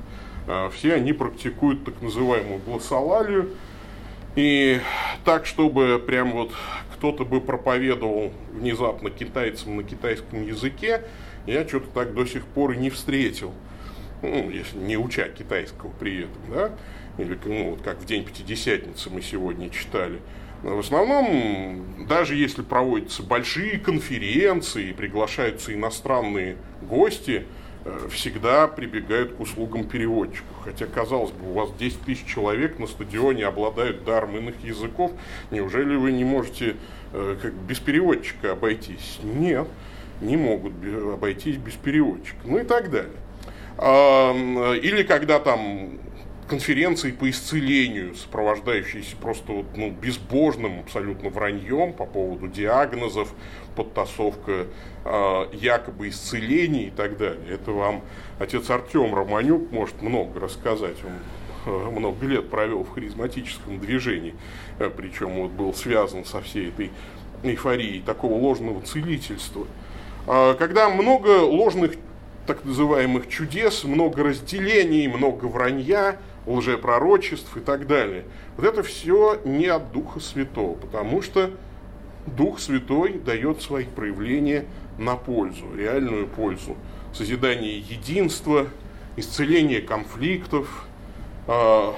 А, 0.52 0.72
все 0.72 0.96
они 0.96 1.14
практикуют 1.14 1.86
так 1.86 2.02
называемую 2.02 2.60
гласолалию, 2.66 3.52
и 4.36 4.80
так, 5.24 5.46
чтобы 5.46 6.02
прям 6.04 6.32
вот 6.32 6.52
кто-то 6.96 7.24
бы 7.24 7.40
проповедовал 7.40 8.34
внезапно 8.52 9.12
китайцам 9.12 9.78
на 9.78 9.84
китайском 9.84 10.42
языке, 10.42 11.04
я 11.46 11.68
что-то 11.68 11.90
так 11.90 12.16
до 12.16 12.26
сих 12.26 12.46
пор 12.46 12.72
и 12.72 12.78
не 12.78 12.90
встретил. 12.90 13.54
Ну, 14.24 14.50
если 14.50 14.78
не 14.80 14.98
уча 14.98 15.30
китайского 15.30 15.92
при 15.92 16.24
этом, 16.24 16.42
да, 16.52 16.72
или 17.20 17.38
ну, 17.46 17.72
вот 17.72 17.82
как 17.84 18.00
в 18.00 18.06
День 18.06 18.26
Пятидесятницы 18.26 19.12
мы 19.12 19.22
сегодня 19.22 19.70
читали. 19.70 20.20
Но 20.64 20.76
в 20.76 20.80
основном, 20.80 22.08
даже 22.08 22.36
если 22.36 22.64
проводятся 22.64 23.22
большие 23.22 23.78
конференции, 23.78 24.94
приглашаются 24.94 25.74
иностранные 25.76 26.58
гости, 26.82 27.46
всегда 28.10 28.68
прибегают 28.68 29.34
к 29.34 29.40
услугам 29.40 29.86
переводчиков. 29.86 30.56
Хотя, 30.64 30.86
казалось 30.86 31.32
бы, 31.32 31.50
у 31.50 31.54
вас 31.54 31.72
10 31.80 32.02
тысяч 32.02 32.26
человек 32.26 32.78
на 32.80 32.88
стадионе 32.88 33.46
обладают 33.46 34.04
даром 34.04 34.38
иных 34.38 34.64
языков, 34.64 35.12
неужели 35.52 35.96
вы 35.96 36.12
не 36.12 36.24
можете 36.24 36.76
э, 37.14 37.38
как, 37.42 37.54
без 37.54 37.80
переводчика 37.80 38.52
обойтись? 38.52 39.20
Нет, 39.24 39.68
не 40.22 40.38
могут 40.38 40.74
обойтись 41.14 41.58
без 41.58 41.74
переводчика. 41.74 42.38
Ну 42.44 42.60
и 42.60 42.64
так 42.64 42.90
далее. 42.92 43.14
Или 44.82 45.04
когда 45.04 45.40
там 45.40 46.00
конференции 46.50 47.12
по 47.12 47.30
исцелению, 47.30 48.16
сопровождающиеся 48.16 49.16
просто 49.16 49.52
вот, 49.54 49.66
ну, 49.76 49.92
безбожным 49.92 50.80
абсолютно 50.80 51.30
враньем 51.30 51.94
по 51.94 52.06
поводу 52.06 52.48
диагнозов, 52.48 53.34
подтасовка 53.76 54.66
э, 55.06 55.46
якобы 55.54 56.10
исцелений 56.10 56.88
и 56.88 56.90
так 56.90 57.18
далее. 57.18 57.46
Это 57.50 57.72
вам 57.72 58.02
отец 58.40 58.70
Артем 58.70 59.14
Романюк 59.14 59.72
может 59.72 60.02
много 60.02 60.40
рассказать. 60.40 60.98
Он 61.06 61.72
э, 61.74 61.90
много 61.92 62.26
лет 62.26 62.50
провел 62.50 62.84
в 62.84 62.90
харизматическом 62.90 63.80
движении, 63.80 64.34
э, 64.80 64.90
причем 64.90 65.30
вот 65.42 65.52
был 65.52 65.74
связан 65.74 66.26
со 66.26 66.42
всей 66.42 66.70
этой 66.70 66.90
эйфорией 67.44 68.02
такого 68.02 68.34
ложного 68.34 68.82
целительства. 68.82 69.68
Э, 70.26 70.56
когда 70.58 70.90
много 70.90 71.42
ложных 71.42 71.94
так 72.48 72.66
называемых 72.66 73.30
чудес, 73.30 73.84
много 73.84 74.24
разделений, 74.24 75.08
много 75.08 75.46
вранья, 75.46 76.18
лжепророчеств 76.50 77.56
и 77.56 77.60
так 77.60 77.88
далее. 77.88 78.26
Вот 78.58 78.66
это 78.66 78.84
все 78.84 79.40
не 79.46 79.68
от 79.68 79.92
Духа 79.92 80.20
Святого, 80.20 80.76
потому 80.76 81.22
что 81.22 81.52
Дух 82.26 82.60
Святой 82.60 83.14
дает 83.14 83.62
свои 83.62 83.86
проявления 83.86 84.66
на 84.98 85.16
пользу, 85.16 85.66
реальную 85.76 86.28
пользу. 86.28 86.76
Созидание 87.14 87.80
единства, 87.80 88.68
исцеление 89.16 89.82
конфликтов, 89.82 90.88
а, 91.48 91.96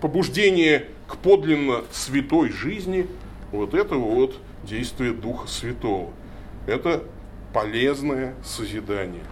побуждение 0.00 0.86
к 1.06 1.16
подлинно 1.16 1.84
святой 1.92 2.50
жизни, 2.50 3.06
вот 3.52 3.74
это 3.74 3.94
вот 3.94 4.36
действие 4.64 5.12
Духа 5.12 5.46
Святого. 5.46 6.10
Это 6.66 7.04
полезное 7.54 8.34
созидание. 8.44 9.24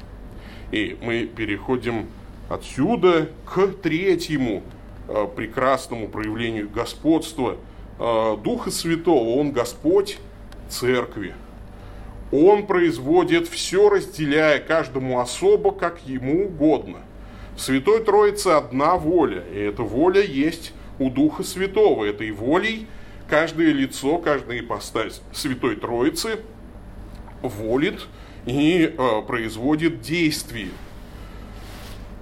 И 0.70 0.96
мы 1.02 1.26
переходим 1.26 2.06
Отсюда 2.48 3.28
к 3.44 3.66
третьему 3.82 4.62
э, 5.09 5.26
прекрасному 5.35 6.09
проявлению 6.09 6.68
господства 6.68 7.56
э, 7.98 8.37
Духа 8.42 8.70
Святого. 8.70 9.40
Он 9.40 9.52
Господь 9.52 10.18
Церкви. 10.68 11.35
Он 12.32 12.66
производит 12.66 13.48
все, 13.48 13.88
разделяя 13.88 14.59
каждому 14.61 15.20
особо, 15.20 15.72
как 15.72 16.00
ему 16.06 16.46
угодно. 16.46 16.98
В 17.56 17.61
Святой 17.61 18.04
Троице 18.04 18.48
одна 18.48 18.96
воля, 18.96 19.42
и 19.52 19.59
эта 19.59 19.82
воля 19.82 20.22
есть 20.22 20.72
у 20.98 21.11
Духа 21.11 21.42
Святого. 21.42 22.04
Этой 22.04 22.30
волей 22.30 22.87
каждое 23.28 23.72
лицо, 23.72 24.18
каждая 24.18 24.61
ипостась 24.61 25.22
Святой 25.32 25.76
Троицы 25.76 26.40
волит 27.42 28.06
и 28.44 28.94
э, 28.96 29.22
производит 29.26 30.00
действие. 30.00 30.68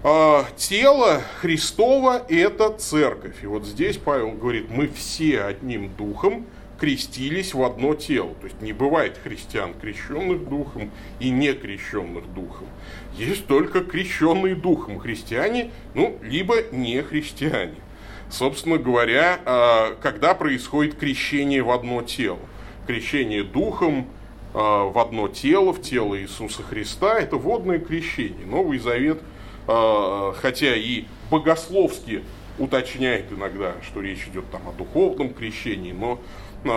А, 0.06 0.44
тело 0.58 1.22
Христово– 1.40 2.26
это 2.28 2.68
церковь. 2.76 3.42
И 3.42 3.46
вот 3.46 3.64
здесь 3.64 3.96
Павел 3.96 4.32
говорит, 4.32 4.68
мы 4.68 4.86
все 4.86 5.44
одним 5.44 5.88
духом 5.96 6.44
крестились 6.78 7.54
в 7.54 7.62
одно 7.62 7.94
тело. 7.94 8.34
То 8.34 8.48
есть 8.48 8.60
не 8.60 8.74
бывает 8.74 9.18
христиан, 9.24 9.72
крещенных 9.72 10.46
духом 10.46 10.90
и 11.20 11.30
не 11.30 11.54
крещенных 11.54 12.30
духом. 12.34 12.66
Есть 13.16 13.46
только 13.46 13.80
крещенные 13.80 14.54
духом 14.54 14.98
христиане, 14.98 15.70
ну, 15.94 16.18
либо 16.20 16.56
не 16.70 17.00
христиане. 17.00 17.76
Собственно 18.28 18.76
говоря, 18.76 19.40
а, 19.46 19.96
когда 20.02 20.34
происходит 20.34 20.96
крещение 20.96 21.62
в 21.62 21.70
одно 21.70 22.02
тело? 22.02 22.40
Крещение 22.86 23.42
духом 23.42 24.06
а, 24.52 24.84
в 24.84 24.98
одно 24.98 25.28
тело, 25.28 25.72
в 25.72 25.80
тело 25.80 26.20
Иисуса 26.20 26.62
Христа– 26.62 27.18
это 27.18 27.36
водное 27.36 27.78
крещение. 27.78 28.44
Новый 28.44 28.78
Завет– 28.78 29.22
хотя 29.66 30.77
и 30.77 31.05
богословски 31.31 32.22
уточняет 32.59 33.33
иногда, 33.33 33.74
что 33.83 34.00
речь 34.00 34.27
идет 34.29 34.50
там 34.50 34.68
о 34.68 34.72
духовном 34.72 35.35
крещении, 35.35 35.92
но 35.92 36.20
э, 36.64 36.68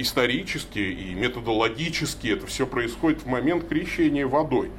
исторически 0.00 0.78
и 0.78 1.14
методологически 1.14 2.28
это 2.28 2.46
все 2.46 2.66
происходит 2.66 3.22
в 3.22 3.26
момент 3.26 3.68
крещения 3.68 4.26
водой. 4.26 4.70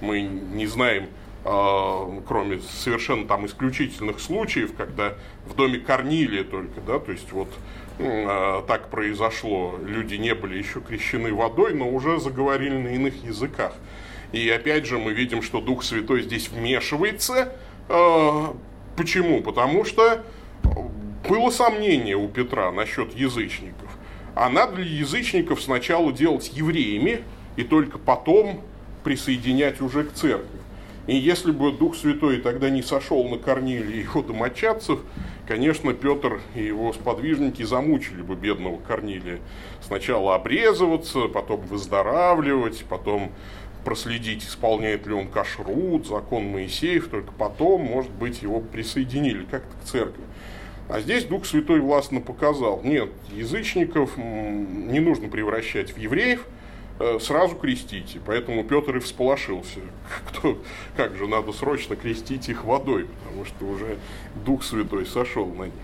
Мы 0.00 0.22
не 0.22 0.66
знаем, 0.66 1.06
э, 1.44 2.20
кроме 2.26 2.60
совершенно 2.60 3.26
там 3.26 3.46
исключительных 3.46 4.20
случаев, 4.20 4.74
когда 4.76 5.14
в 5.46 5.54
доме 5.54 5.78
Корнилия 5.78 6.44
только, 6.44 6.80
да, 6.80 6.98
то 6.98 7.12
есть 7.12 7.30
вот 7.32 7.48
так 7.96 8.90
произошло, 8.90 9.78
люди 9.80 10.16
не 10.16 10.34
были 10.34 10.58
еще 10.58 10.80
крещены 10.80 11.32
водой, 11.32 11.74
но 11.74 11.88
уже 11.88 12.18
заговорили 12.18 12.76
на 12.76 12.88
иных 12.88 13.22
языках. 13.22 13.72
И 14.34 14.50
опять 14.50 14.84
же 14.84 14.98
мы 14.98 15.12
видим, 15.12 15.42
что 15.42 15.60
Дух 15.60 15.84
Святой 15.84 16.22
здесь 16.22 16.48
вмешивается. 16.48 17.52
А, 17.88 18.56
почему? 18.96 19.40
Потому 19.42 19.84
что 19.84 20.24
было 21.28 21.50
сомнение 21.50 22.16
у 22.16 22.26
Петра 22.26 22.72
насчет 22.72 23.14
язычников. 23.14 23.96
А 24.34 24.50
надо 24.50 24.82
ли 24.82 24.90
язычников 24.90 25.62
сначала 25.62 26.12
делать 26.12 26.50
евреями 26.52 27.20
и 27.54 27.62
только 27.62 27.98
потом 27.98 28.60
присоединять 29.04 29.80
уже 29.80 30.02
к 30.02 30.12
церкви? 30.12 30.58
И 31.06 31.16
если 31.16 31.52
бы 31.52 31.70
Дух 31.70 31.94
Святой 31.94 32.38
тогда 32.38 32.70
не 32.70 32.82
сошел 32.82 33.28
на 33.28 33.38
Корнилия 33.38 33.96
и 33.96 34.00
его 34.00 34.22
домочадцев, 34.22 35.00
конечно, 35.46 35.92
Петр 35.92 36.40
и 36.54 36.64
его 36.64 36.92
сподвижники 36.92 37.62
замучили 37.62 38.22
бы 38.22 38.34
бедного 38.34 38.78
Корнилия. 38.78 39.38
Сначала 39.80 40.34
обрезываться, 40.34 41.28
потом 41.28 41.60
выздоравливать, 41.60 42.84
потом 42.88 43.30
проследить, 43.84 44.44
исполняет 44.44 45.06
ли 45.06 45.14
он 45.14 45.28
кашрут, 45.28 46.06
закон 46.06 46.44
Моисеев, 46.46 47.08
только 47.08 47.32
потом, 47.32 47.82
может 47.82 48.10
быть, 48.10 48.42
его 48.42 48.60
присоединили 48.60 49.44
как-то 49.44 49.76
к 49.82 49.84
церкви. 49.84 50.24
А 50.88 51.00
здесь 51.00 51.24
Дух 51.24 51.46
Святой 51.46 51.80
властно 51.80 52.20
показал, 52.20 52.80
нет, 52.82 53.10
язычников 53.32 54.16
не 54.16 55.00
нужно 55.00 55.28
превращать 55.28 55.92
в 55.92 55.98
евреев, 55.98 56.46
э, 57.00 57.18
сразу 57.20 57.56
крестите. 57.56 58.20
Поэтому 58.24 58.64
Петр 58.64 58.96
и 58.96 59.00
всполошился. 59.00 59.80
Кто, 60.28 60.58
как 60.96 61.16
же, 61.16 61.26
надо 61.26 61.52
срочно 61.52 61.96
крестить 61.96 62.48
их 62.48 62.64
водой, 62.64 63.06
потому 63.24 63.44
что 63.46 63.64
уже 63.64 63.96
Дух 64.44 64.62
Святой 64.62 65.06
сошел 65.06 65.46
на 65.46 65.64
них. 65.64 65.74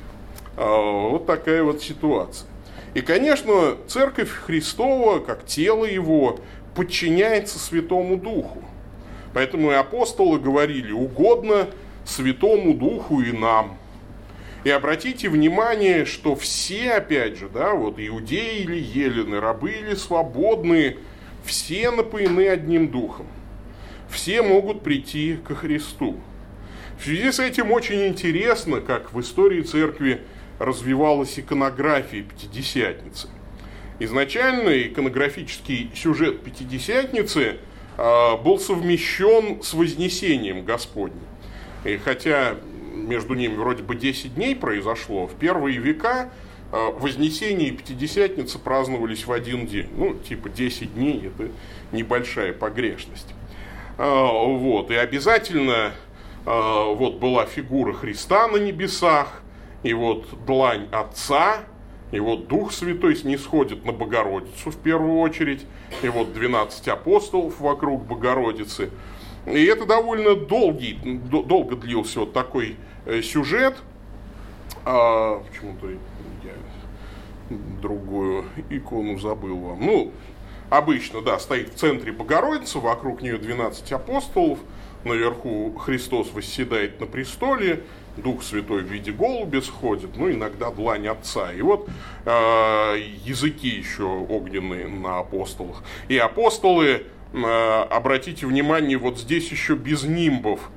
А, 0.57 1.09
вот 1.09 1.27
такая 1.27 1.63
вот 1.63 1.83
ситуация. 1.83 2.49
И, 2.93 3.03
конечно, 3.03 3.77
Церковь 3.87 4.31
Христова, 4.31 5.21
как 5.21 5.47
тело 5.47 5.85
Его, 5.85 6.41
подчиняется 6.81 7.59
Святому 7.59 8.17
Духу. 8.17 8.65
Поэтому 9.35 9.71
и 9.71 9.75
апостолы 9.75 10.41
говорили, 10.41 10.93
угодно 10.93 11.69
Святому 12.07 12.73
Духу 12.73 13.21
и 13.21 13.33
нам. 13.33 13.77
И 14.65 14.71
обратите 14.71 15.29
внимание, 15.29 16.07
что 16.07 16.35
все, 16.35 16.93
опять 16.93 17.37
же, 17.37 17.51
да, 17.51 17.75
вот 17.75 17.97
иудеи 17.99 18.61
или 18.63 18.79
елены, 18.79 19.41
рабы 19.41 19.73
или 19.73 19.95
свободные, 19.95 20.97
все 21.45 21.91
напоены 21.91 22.49
одним 22.49 22.89
духом. 22.89 23.27
Все 24.09 24.41
могут 24.41 24.83
прийти 24.83 25.37
ко 25.47 25.55
Христу. 25.55 26.17
В 26.99 27.05
связи 27.05 27.31
с 27.31 27.41
этим 27.41 27.73
очень 27.73 28.07
интересно, 28.07 28.81
как 28.81 29.13
в 29.13 29.21
истории 29.21 29.61
церкви 29.61 30.23
развивалась 30.59 31.39
иконография 31.39 32.23
Пятидесятницы. 32.23 33.29
Изначально 34.01 34.83
иконографический 34.83 35.91
сюжет 35.95 36.43
Пятидесятницы 36.43 37.59
а, 37.99 38.39
был 38.39 38.59
совмещен 38.59 39.63
с 39.63 39.75
Вознесением 39.75 40.65
Господним. 40.65 41.21
И 41.85 41.99
хотя 41.99 42.55
между 42.95 43.35
ними 43.35 43.57
вроде 43.57 43.83
бы 43.83 43.95
10 43.95 44.37
дней 44.37 44.57
произошло, 44.57 45.27
в 45.27 45.35
первые 45.35 45.79
века 45.79 46.31
э, 46.73 46.91
Вознесение 46.99 47.69
и 47.69 47.73
Пятидесятница 47.73 48.59
праздновались 48.59 49.27
в 49.27 49.33
один 49.33 49.67
день. 49.67 49.89
Ну, 49.95 50.15
типа 50.15 50.49
10 50.49 50.95
дней– 50.95 51.27
это 51.39 51.51
небольшая 51.93 52.53
погрешность. 52.53 53.29
Вот, 53.97 54.91
и 54.91 54.95
обязательно 54.95 55.93
вот 56.47 57.19
была 57.19 57.45
фигура 57.45 57.93
Христа 57.93 58.49
на 58.49 58.57
небесах, 58.57 59.43
и 59.83 59.93
вот 59.93 60.27
длань 60.47 60.89
Отца, 60.91 61.65
и 62.11 62.21
вот 62.21 62.49
Дух 62.49 62.73
Святой 62.73 63.17
снисходит 63.17 63.85
на 63.85 63.93
Богородицу 63.93 64.71
в 64.71 64.77
первую 64.77 65.19
очередь, 65.19 65.65
и 66.03 66.09
вот 66.09 66.33
12 66.33 66.89
апостолов 66.89 67.61
вокруг 67.61 68.05
Богородицы– 68.05 68.91
и 69.47 69.65
это 69.65 69.87
довольно 69.87 70.35
долгий, 70.35 70.99
долго 71.03 71.77
длился 71.77 72.21
вот 72.21 72.33
такой 72.33 72.77
э, 73.07 73.23
сюжет. 73.23 73.77
А, 74.85 75.43
почему-то 75.43 75.89
я 75.91 77.57
другую 77.81 78.45
икону 78.69 79.19
забыл 79.19 79.59
вам. 79.59 79.81
Ну, 79.81 80.13
обычно, 80.69 81.23
да, 81.23 81.39
стоит 81.39 81.71
в 81.71 81.75
центре 81.77 82.13
Богородица, 82.13 82.79
вокруг 82.79 83.23
нее 83.23 83.39
12 83.39 83.91
апостолов, 83.93 84.59
наверху 85.05 85.75
Христос 85.79 86.33
восседает 86.33 87.01
на 87.01 87.07
престоле, 87.07 87.83
Дух 88.17 88.43
Святой 88.43 88.83
в 88.83 88.87
виде 88.87 89.13
голубя 89.13 89.63
сходит, 89.63 90.17
ну, 90.17 90.31
иногда 90.31 90.71
длань 90.71 91.09
Отца. 91.09 91.53
И 91.53 91.63
вот 91.63 91.89
э, 92.25 92.31
языки 93.25 93.69
еще 93.69 94.05
огненные 94.05 94.89
на 94.89 95.21
апостолах. 95.21 95.83
И 96.09 96.19
апостолы 96.19 97.07
Э, 97.33 97.83
обратите 97.91 98.47
внимание, 98.47 98.99
вот 98.99 99.19
здесь 99.19 99.51
еще 99.51 99.77
без 99.77 100.03
нимбов, 100.03 100.71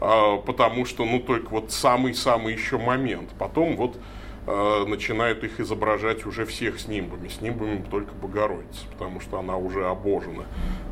э, 0.00 0.38
потому 0.46 0.84
что, 0.86 1.04
ну, 1.04 1.20
только 1.20 1.50
вот 1.50 1.70
самый-самый 1.70 2.54
еще 2.54 2.78
момент. 2.78 3.30
Потом 3.38 3.76
вот 3.76 3.98
э, 4.46 4.84
начинают 4.86 5.44
их 5.44 5.60
изображать 5.60 6.24
уже 6.24 6.46
всех 6.46 6.80
с 6.80 6.88
нимбами. 6.88 7.28
С 7.28 7.42
нимбами 7.42 7.84
только 7.90 8.14
Богородица, 8.14 8.86
потому 8.92 9.20
что 9.20 9.38
она 9.38 9.56
уже 9.56 9.86
обожена 9.86 10.44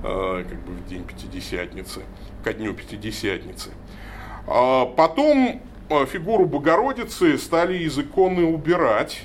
как 0.03 0.61
бы 0.65 0.73
в 0.73 0.87
день 0.87 1.03
Пятидесятницы, 1.03 2.03
ко 2.45 2.53
дню 2.53 2.75
Пятидесятницы. 2.75 3.71
А 4.47 4.85
потом 4.85 5.63
фигуру 6.07 6.47
Богородицы 6.47 7.39
стали 7.39 7.79
из 7.79 7.99
иконы 7.99 8.45
убирать, 8.45 9.23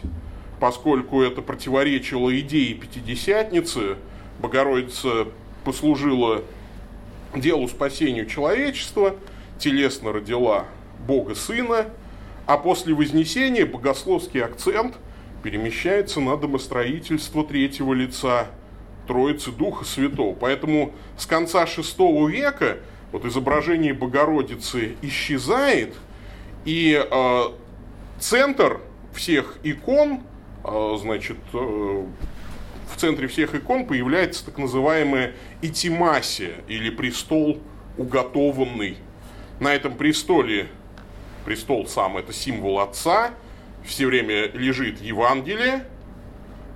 поскольку 0.60 1.22
это 1.22 1.42
противоречило 1.42 2.38
идее 2.40 2.76
Пятидесятницы. 2.76 3.98
Богородица 4.40 5.28
послужила 5.64 6.44
делу 7.36 7.68
спасению 7.68 8.26
человечества, 8.26 9.16
телесно 9.58 10.12
родила 10.12 10.66
Бога 11.08 11.36
Сына, 11.36 11.88
а 12.46 12.58
после 12.58 12.94
Вознесения 12.94 13.66
богословский 13.66 14.44
акцент 14.44 14.96
перемещается 15.44 16.20
на 16.20 16.38
домостроительство 16.38 17.44
третьего 17.44 17.94
лица 17.94 18.48
Троицы 19.08 19.52
Духа 19.52 19.86
Святого. 19.86 20.36
Поэтому 20.36 20.94
с 21.18 21.26
конца 21.26 21.64
VI 21.64 22.30
века 22.30 22.78
вот 23.12 23.26
изображение 23.26 23.94
Богородицы 23.94 24.96
исчезает, 25.02 25.94
и 26.66 27.00
э, 27.00 27.44
центр 28.20 28.82
всех 29.14 29.58
икон, 29.64 30.22
э, 30.64 30.98
значит, 31.00 31.38
э, 31.54 31.58
в 31.58 32.98
центре 32.98 33.28
всех 33.28 33.56
икон 33.56 33.86
появляется 33.86 34.46
так 34.46 34.58
называемая 34.58 35.34
итимасия, 35.62 36.56
или 36.68 36.90
престол 36.90 37.60
уготованный. 37.98 38.98
На 39.60 39.74
этом 39.74 39.96
престоле, 39.96 40.68
престол 41.46 41.88
сам 41.88 42.18
это 42.18 42.34
символ 42.34 42.80
Отца, 42.80 43.32
все 43.84 44.06
время 44.06 44.52
лежит 44.52 45.02
Евангелие, 45.02 45.86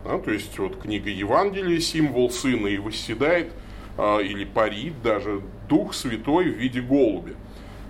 да, 0.03 0.19
то 0.19 0.31
есть 0.31 0.57
вот 0.59 0.79
книга 0.79 1.09
Евангелия, 1.09 1.79
символ 1.79 2.29
Сына, 2.29 2.67
и 2.67 2.77
восседает, 2.77 3.51
э, 3.97 4.23
или 4.23 4.45
парит 4.45 5.01
даже 5.01 5.41
Дух 5.67 5.93
Святой 5.93 6.45
в 6.51 6.57
виде 6.57 6.81
голуби. 6.81 7.35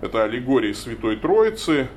Это 0.05 0.23
аллегория 0.23 0.73
Святой 0.73 1.17
Троицы, 1.17 1.87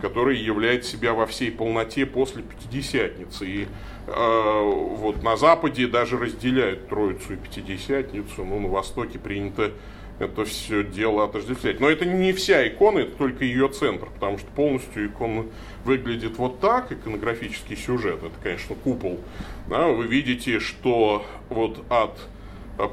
которая 0.00 0.36
являет 0.36 0.84
себя 0.84 1.14
во 1.14 1.26
всей 1.26 1.50
полноте 1.50 2.06
после 2.06 2.42
Пятидесятницы. 2.42 3.46
И 3.46 3.68
Э, 4.06 4.62
вот 4.62 5.22
на 5.24 5.36
Западе 5.36 5.88
даже 5.88 6.16
разделяют 6.16 6.88
Троицу 6.88 7.34
и 7.34 7.36
Пятидесятницу, 7.36 8.44
ну, 8.44 8.60
на 8.60 8.68
Востоке 8.68 9.18
принято 9.18 9.72
это 10.18 10.44
все 10.44 10.84
дело 10.84 11.24
отождествлять. 11.24 11.80
Но 11.80 11.90
это 11.90 12.06
не 12.06 12.32
вся 12.32 12.66
икона, 12.68 13.00
это 13.00 13.16
только 13.16 13.44
ее 13.44 13.68
центр, 13.68 14.06
потому 14.14 14.38
что 14.38 14.46
полностью 14.52 15.06
икона 15.06 15.46
выглядит 15.84 16.38
вот 16.38 16.60
так, 16.60 16.90
иконографический 16.92 17.76
сюжет, 17.76 18.20
это, 18.22 18.32
конечно, 18.42 18.76
купол. 18.76 19.20
Да, 19.68 19.88
вы 19.88 20.06
видите, 20.06 20.60
что 20.60 21.26
вот 21.50 21.84
от 21.90 22.16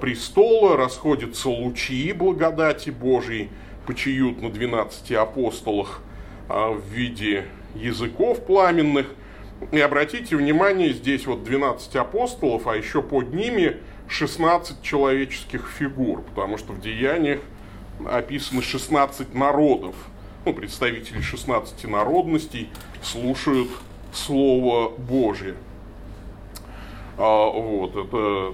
престола 0.01 0.75
расходятся 0.75 1.49
лучи 1.49 2.11
благодати 2.11 2.89
Божьей, 2.89 3.49
почиют 3.85 4.41
на 4.41 4.49
12 4.49 5.11
апостолах 5.13 6.01
а, 6.49 6.71
в 6.71 6.85
виде 6.87 7.45
языков 7.75 8.45
пламенных– 8.45 9.07
и 9.71 9.79
обратите 9.79 10.35
внимание, 10.35 10.93
здесь 10.93 11.25
вот 11.25 11.43
12 11.43 11.95
апостолов, 11.95 12.67
а 12.67 12.75
еще 12.75 13.01
под 13.01 13.33
ними 13.33 13.77
16 14.07 14.81
человеческих 14.81 15.69
фигур, 15.69 16.21
потому 16.21 16.57
что 16.57 16.73
в 16.73 16.81
деяниях 16.81 17.39
описаны 18.05 18.61
16 18.61 19.33
народов. 19.33 19.95
Ну, 20.45 20.53
представители 20.53 21.21
16 21.21 21.85
народностей 21.85 22.69
слушают 23.01 23.69
Слово 24.13 24.89
Божье. 24.89 25.55
А, 27.17 27.49
вот, 27.49 27.95
это, 27.95 28.53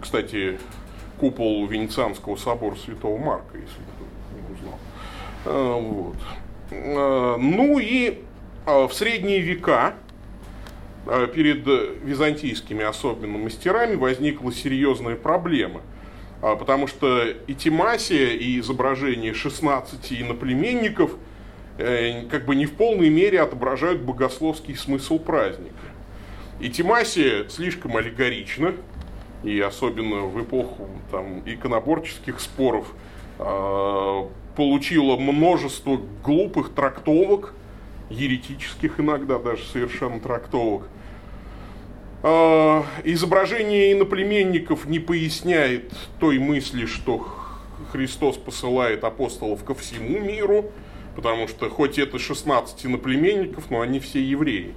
кстати, 0.00 0.58
купол 1.18 1.66
Венецианского 1.66 2.36
собора 2.36 2.74
Святого 2.76 3.16
Марка, 3.16 3.56
если 3.56 3.66
кто 3.66 4.36
не 4.36 4.54
узнал. 4.54 4.78
А, 4.78 4.84
вот. 5.44 6.16
А, 6.70 7.36
ну 7.38 7.78
и 7.78 8.20
а, 8.66 8.88
в 8.88 8.94
средние 8.94 9.40
века 9.40 9.94
перед 11.34 11.66
византийскими 12.02 12.82
особенно 12.82 13.36
мастерами 13.36 13.94
возникла 13.94 14.50
серьезная 14.50 15.16
проблема, 15.16 15.82
потому 16.40 16.86
что 16.86 17.26
и 17.46 17.52
Тимасия, 17.52 18.30
и 18.30 18.58
изображение 18.58 19.34
16 19.34 20.12
иноплеменников 20.14 21.10
э, 21.76 22.22
как 22.30 22.46
бы 22.46 22.56
не 22.56 22.64
в 22.64 22.72
полной 22.72 23.10
мере 23.10 23.42
отображают 23.42 24.00
богословский 24.00 24.76
смысл 24.76 25.18
праздника. 25.18 25.74
И 26.58 26.70
Тимасия 26.70 27.50
слишком 27.50 27.98
аллегорична, 27.98 28.72
и 29.42 29.60
особенно 29.60 30.22
в 30.22 30.42
эпоху 30.42 30.88
там, 31.10 31.42
иконоборческих 31.44 32.40
споров 32.40 32.94
получила 34.56 35.16
множество 35.16 36.00
глупых 36.22 36.70
трактовок– 36.74 37.54
еретических 38.10 39.00
иногда 39.00 39.38
даже 39.38 39.64
совершенно 39.64 40.20
трактовок. 40.20 40.88
А, 42.22 42.84
изображение 43.04 43.92
иноплеменников 43.92 44.86
не 44.86 44.98
поясняет 44.98 45.92
той 46.20 46.38
мысли, 46.38 46.86
что 46.86 47.28
Христос 47.92 48.36
посылает 48.36 49.04
апостолов 49.04 49.64
ко 49.64 49.74
всему 49.74 50.18
миру, 50.20 50.70
потому 51.16 51.48
что 51.48 51.68
хоть 51.68 51.98
это 51.98 52.18
16 52.18 52.86
иноплеменников, 52.86 53.70
но 53.70 53.80
они 53.80 54.00
все 54.00 54.22
евреи 54.22 54.74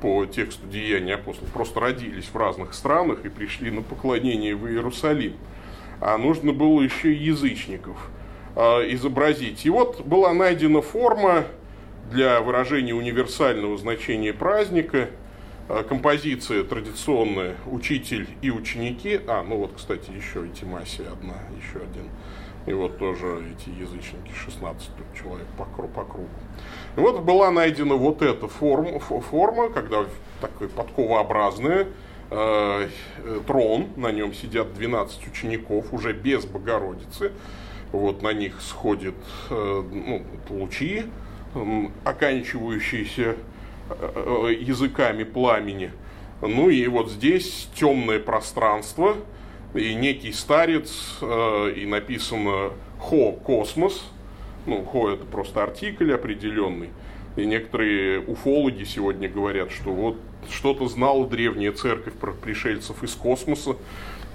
по 0.00 0.26
тексту 0.26 0.66
Деяния 0.66 1.14
апостолов, 1.14 1.52
просто 1.52 1.80
родились 1.80 2.26
в 2.26 2.36
разных 2.36 2.74
странах 2.74 3.24
и 3.24 3.28
пришли 3.28 3.70
на 3.70 3.82
поклонение 3.82 4.54
в 4.54 4.66
Иерусалим. 4.68 5.34
А 6.00 6.18
нужно 6.18 6.52
было 6.52 6.82
еще 6.82 7.12
язычников 7.12 7.96
изобразить. 8.56 9.66
И 9.66 9.70
вот 9.70 10.00
была 10.00 10.32
найдена 10.32 10.80
форма, 10.80 11.44
для 12.10 12.40
выражения 12.40 12.94
универсального 12.94 13.76
значения 13.76 14.32
праздника. 14.32 15.10
А, 15.68 15.82
композиция 15.82 16.62
традиционная 16.62 17.56
«Учитель 17.66 18.28
и 18.42 18.50
ученики». 18.50 19.20
А, 19.26 19.42
ну 19.42 19.58
вот, 19.58 19.72
кстати, 19.76 20.10
еще 20.10 20.46
и 20.46 20.50
Тимасия 20.50 21.06
одна, 21.10 21.34
еще 21.56 21.78
один. 21.78 22.08
И 22.66 22.72
вот 22.72 22.98
тоже 22.98 23.44
эти 23.52 23.70
язычники, 23.70 24.32
16 24.44 24.88
человек 25.20 25.46
по. 25.56 25.64
По 25.64 26.04
кругу. 26.04 26.28
И 26.96 27.00
вот 27.00 27.20
была 27.20 27.50
найдена 27.50 27.94
вот 27.94 28.22
эта 28.22 28.48
форма, 28.48 28.98
форма 28.98 29.68
когда 29.68 30.04
такой 30.40 30.68
подковообразная, 30.68 31.86
э, 32.30 32.88
трон, 33.46 33.86
на 33.96 34.10
нем 34.10 34.34
сидят 34.34 34.74
12 34.74 35.28
учеников, 35.28 35.92
уже 35.92 36.12
без 36.12 36.44
Богородицы. 36.44 37.32
Вот 37.96 38.22
на 38.22 38.32
них 38.32 38.60
сходят 38.60 39.14
э, 39.50 39.82
ну, 39.90 40.22
лучи, 40.50 41.04
оканчивающиеся 42.04 43.36
э, 43.88 44.56
языками 44.60 45.24
пламени. 45.24 45.90
Ну 46.42 46.68
и 46.68 46.86
вот 46.86 47.10
здесь 47.10 47.68
темное 47.74 48.20
пространство, 48.20 49.16
и 49.74 49.94
некий 49.94 50.32
старец, 50.32 51.18
э, 51.22 51.72
и 51.76 51.86
написано 51.86 52.72
«Хо 52.98 53.32
космос», 53.32 54.04
Ну, 54.66 54.84
хо 54.84 55.10
это 55.10 55.24
просто 55.24 55.62
артикль 55.62 56.12
определенный. 56.12 56.90
И 57.36 57.46
некоторые 57.46 58.20
уфологи 58.20 58.84
сегодня 58.84 59.28
говорят, 59.28 59.70
что 59.70 59.92
вот 59.92 60.16
что-то 60.50 60.88
знала 60.88 61.26
древняя 61.26 61.72
церковь 61.72 62.14
про 62.14 62.32
пришельцев 62.32 63.02
из 63.02 63.14
космоса. 63.14 63.76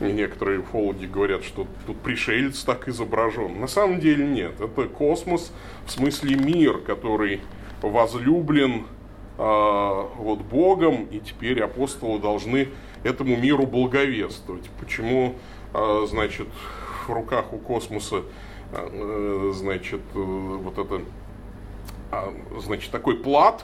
Некоторые 0.01 0.59
уфологи 0.61 1.05
говорят, 1.05 1.43
что 1.43 1.67
тут 1.85 1.97
пришелец 1.99 2.63
так 2.63 2.87
изображен. 2.87 3.59
На 3.59 3.67
самом 3.67 3.99
деле 3.99 4.25
нет. 4.25 4.59
Это 4.59 4.87
космос, 4.87 5.51
в 5.85 5.91
смысле 5.91 6.35
мир, 6.35 6.79
который 6.79 7.41
возлюблен 7.81 8.85
э, 9.37 10.05
вот 10.17 10.39
Богом, 10.39 11.05
и 11.05 11.19
теперь 11.19 11.61
апостолы 11.61 12.19
должны 12.19 12.69
этому 13.03 13.37
миру 13.37 13.67
благовествовать. 13.67 14.69
Почему, 14.79 15.35
э, 15.73 16.05
значит, 16.09 16.47
в 17.07 17.11
руках 17.11 17.53
у 17.53 17.57
космоса, 17.57 18.23
э, 18.73 19.51
значит, 19.53 20.01
э, 20.15 20.19
вот 20.19 20.77
это 20.77 21.01
а, 22.11 22.33
значит, 22.59 22.91
такой 22.91 23.15
плат, 23.15 23.63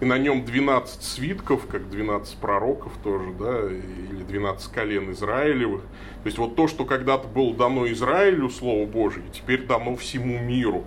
и 0.00 0.04
на 0.04 0.18
нем 0.18 0.44
12 0.44 1.02
свитков, 1.02 1.66
как 1.66 1.88
12 1.88 2.36
пророков 2.36 2.92
тоже, 3.02 3.32
да, 3.38 3.66
или 3.70 4.22
12 4.22 4.72
колен 4.72 5.10
Израилевых. 5.12 5.82
То 5.82 6.26
есть 6.26 6.38
вот 6.38 6.56
то, 6.56 6.68
что 6.68 6.84
когда-то 6.84 7.28
было 7.28 7.54
дано 7.54 7.90
Израилю, 7.92 8.50
Слово 8.50 8.86
Божие, 8.86 9.24
теперь 9.32 9.64
дано 9.64 9.96
всему 9.96 10.38
миру. 10.38 10.84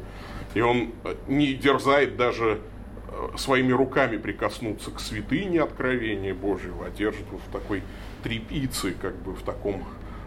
И 0.53 0.61
он 0.61 0.91
не 1.27 1.53
дерзает 1.53 2.17
даже 2.17 2.59
э, 3.07 3.37
своими 3.37 3.71
руками 3.71 4.17
прикоснуться 4.17 4.91
к 4.91 4.99
святыне 4.99 5.61
откровения 5.61 6.33
Божьего, 6.33 6.85
а 6.85 6.89
держит 6.89 7.25
вот 7.31 7.41
в 7.41 7.51
такой 7.51 7.83
трепице, 8.23 8.93
как 8.99 9.15
бы 9.21 9.33
в 9.33 9.41
таком 9.41 9.85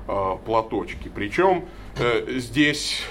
э, 0.09 0.37
платочке. 0.45 1.11
Причем 1.15 1.67
э, 1.99 2.39
здесь 2.39 3.05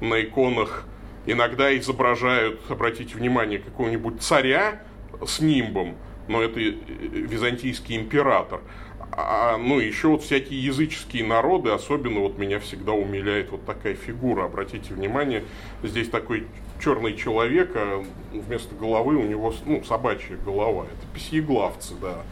на 0.00 0.22
иконах 0.22 0.86
Иногда 1.26 1.74
изображают, 1.78 2.60
обратите 2.68 3.14
внимание, 3.14 3.58
какого-нибудь 3.58 4.20
царя 4.20 4.82
с 5.26 5.40
нимбом, 5.40 5.96
но 6.28 6.42
это 6.42 6.60
э, 6.60 6.70
византийский 6.70 7.96
император. 7.96 8.60
А, 9.16 9.58
ну, 9.58 9.78
еще 9.78 10.08
вот 10.08 10.22
всякие 10.22 10.62
языческие 10.64 11.24
народы, 11.24 11.70
особенно 11.70 12.20
вот 12.20 12.38
меня 12.38 12.58
всегда 12.58 12.92
умиляет 12.92 13.50
вот 13.50 13.64
такая 13.64 13.94
фигура. 13.94 14.44
Обратите 14.44 14.92
внимание, 14.92 15.44
здесь 15.82 16.08
такой 16.08 16.46
черный 16.82 17.16
человек, 17.16 17.70
а 17.74 18.04
вместо 18.32 18.74
головы 18.74 19.16
у 19.16 19.22
него 19.22 19.54
ну, 19.66 19.84
собачья 19.84 20.36
голова. 20.44 20.84
Это 20.84 21.14
письеглавцы, 21.14 21.94
да. 22.00 22.22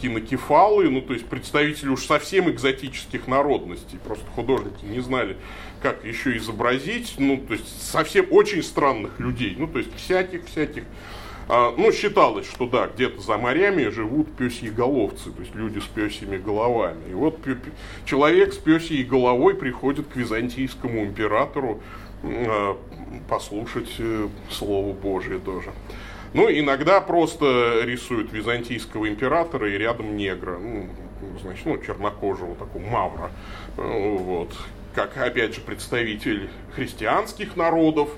Кинокефалы, 0.00 0.88
ну, 0.90 1.02
то 1.02 1.12
есть 1.12 1.26
представители 1.26 1.88
уж 1.88 2.04
совсем 2.04 2.48
экзотических 2.48 3.26
народностей. 3.26 3.98
Просто 4.04 4.26
художники 4.30 4.84
не 4.84 5.00
знали, 5.00 5.36
как 5.82 6.04
еще 6.04 6.36
изобразить, 6.36 7.16
ну, 7.18 7.38
то 7.38 7.54
есть 7.54 7.82
совсем 7.82 8.26
очень 8.30 8.62
странных 8.62 9.18
людей, 9.18 9.56
ну, 9.58 9.66
то 9.66 9.78
есть 9.78 9.92
всяких-всяких. 9.96 10.84
А, 11.48 11.74
ну, 11.76 11.90
считалось, 11.92 12.46
что 12.46 12.66
да, 12.66 12.88
где-то 12.88 13.22
за 13.22 13.38
морями 13.38 13.88
живут 13.88 14.30
пёсьи 14.36 14.68
головцы, 14.68 15.30
то 15.30 15.40
есть 15.40 15.54
люди 15.54 15.78
с 15.78 15.84
пёсьими 15.84 16.36
головами. 16.36 17.10
И 17.10 17.14
вот 17.14 17.38
человек 18.04 18.52
с 18.52 18.58
пёсьей 18.58 19.02
головой 19.02 19.54
приходит 19.54 20.08
к 20.08 20.16
византийскому 20.16 21.04
императору 21.04 21.80
а, 22.22 22.76
послушать 23.30 23.90
э, 23.98 24.28
Слово 24.50 24.92
Божие 24.92 25.38
тоже. 25.38 25.70
Ну, 26.34 26.50
иногда 26.50 27.00
просто 27.00 27.80
рисуют 27.82 28.30
византийского 28.32 29.08
императора 29.08 29.70
и 29.70 29.78
рядом 29.78 30.16
негра, 30.16 30.58
ну, 30.58 30.86
значит, 31.40 31.64
ну, 31.64 31.78
чернокожего, 31.78 32.54
такого 32.56 32.82
мавра, 32.82 33.30
вот, 33.76 34.52
как, 34.94 35.16
опять 35.16 35.54
же, 35.54 35.62
представитель 35.62 36.50
христианских 36.74 37.56
народов, 37.56 38.10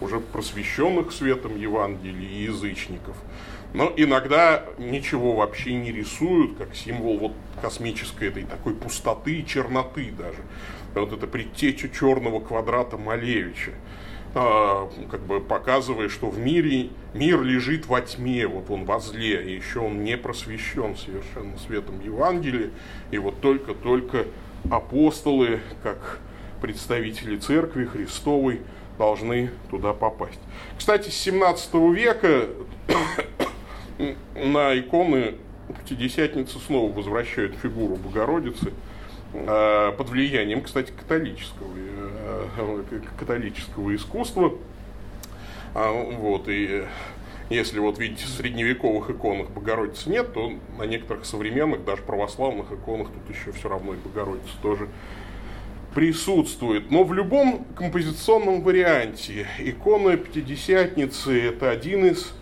уже 0.00 0.20
просвещенных 0.20 1.12
светом 1.12 1.56
Евангелия 1.58 2.28
и 2.28 2.44
язычников. 2.44 3.16
Но 3.74 3.92
иногда 3.96 4.64
ничего 4.78 5.34
вообще 5.34 5.74
не 5.74 5.92
рисуют, 5.92 6.56
как 6.56 6.74
символ 6.74 7.18
вот 7.18 7.32
космической 7.60 8.28
этой 8.28 8.44
такой 8.44 8.74
пустоты 8.74 9.40
и 9.40 9.46
черноты 9.46 10.10
даже. 10.16 10.38
Вот 10.94 11.12
это 11.12 11.26
предтеча 11.26 11.88
черного 11.88 12.40
квадрата 12.40 12.96
Малевича, 12.96 13.72
а, 14.34 14.90
как 15.10 15.20
бы 15.20 15.40
показывая, 15.40 16.08
что 16.08 16.30
в 16.30 16.38
мире 16.38 16.88
мир 17.12 17.42
лежит 17.42 17.86
во 17.86 18.00
тьме, 18.00 18.46
вот 18.46 18.70
он 18.70 18.84
во 18.84 19.00
зле, 19.00 19.44
и 19.44 19.56
еще 19.56 19.80
он 19.80 20.02
не 20.02 20.16
просвещен 20.16 20.96
совершенно 20.96 21.58
светом 21.58 22.00
Евангелия, 22.00 22.70
и 23.10 23.18
вот 23.18 23.40
только-только 23.40 24.26
апостолы, 24.70 25.60
как 25.82 26.20
представители 26.60 27.36
церкви 27.36 27.84
Христовой, 27.84 28.60
должны 28.98 29.50
туда 29.70 29.92
попасть. 29.92 30.40
Кстати, 30.76 31.08
с 31.10 31.14
17 31.14 31.74
века 31.74 32.46
на 34.34 34.78
иконы 34.78 35.36
Пятидесятницы 35.68 36.58
снова 36.60 36.90
возвращают 36.90 37.54
фигуру 37.56 37.96
Богородицы 37.96 38.72
а, 39.34 39.92
под 39.92 40.08
влиянием, 40.08 40.62
кстати, 40.62 40.92
католического, 40.92 41.70
э, 41.76 43.00
католического 43.18 43.94
искусства. 43.94 44.54
А, 45.74 45.92
вот, 45.92 46.48
и 46.48 46.84
если 47.50 47.80
вот 47.80 47.98
видите, 47.98 48.24
в 48.24 48.28
средневековых 48.28 49.10
иконах 49.10 49.50
Богородицы 49.50 50.08
нет, 50.08 50.32
то 50.32 50.52
на 50.78 50.84
некоторых 50.84 51.26
современных, 51.26 51.84
даже 51.84 52.02
православных 52.02 52.72
иконах 52.72 53.08
тут 53.08 53.36
еще 53.36 53.52
все 53.52 53.68
равно 53.68 53.92
и 53.92 53.96
Богородица 53.98 54.56
тоже 54.62 54.88
присутствует. 55.94 56.90
Но 56.90 57.04
в 57.04 57.12
любом 57.12 57.64
композиционном 57.74 58.62
варианте 58.62 59.46
икона 59.58 60.16
Пятидесятницы– 60.16 61.42
это 61.48 61.70
один 61.70 62.06
из 62.06 62.32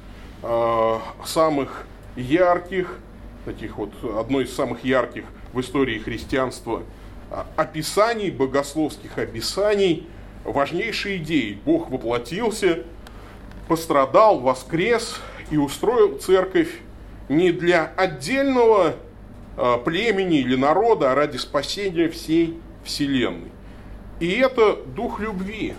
э, 0.42 0.98
самых 1.24 1.86
ярких, 2.16 2.98
таких 3.44 3.78
вот, 3.78 3.92
одно 4.18 4.40
из 4.40 4.54
самых 4.54 4.84
ярких 4.84 5.24
в 5.52 5.60
истории 5.60 5.98
христианства 5.98 6.82
а, 7.30 7.46
описаний, 7.56 8.30
богословских 8.30 9.18
описаний, 9.18 10.06
важнейшей 10.44 11.18
идеи. 11.18 11.58
Бог 11.64 11.90
воплотился, 11.90 12.84
пострадал, 13.68 14.40
воскрес 14.40 15.20
и 15.50 15.56
устроил 15.56 16.18
церковь 16.18 16.80
не 17.28 17.52
для 17.52 17.84
отдельного 17.96 18.94
э, 19.56 19.76
племени 19.84 20.40
или 20.40 20.56
народа, 20.56 21.12
а 21.12 21.14
ради 21.14 21.36
спасения 21.36 22.08
всей 22.08 22.58
Вселенной. 22.86 23.50
И 24.20 24.30
это 24.30 24.76
дух 24.94 25.20
любви. 25.20 25.74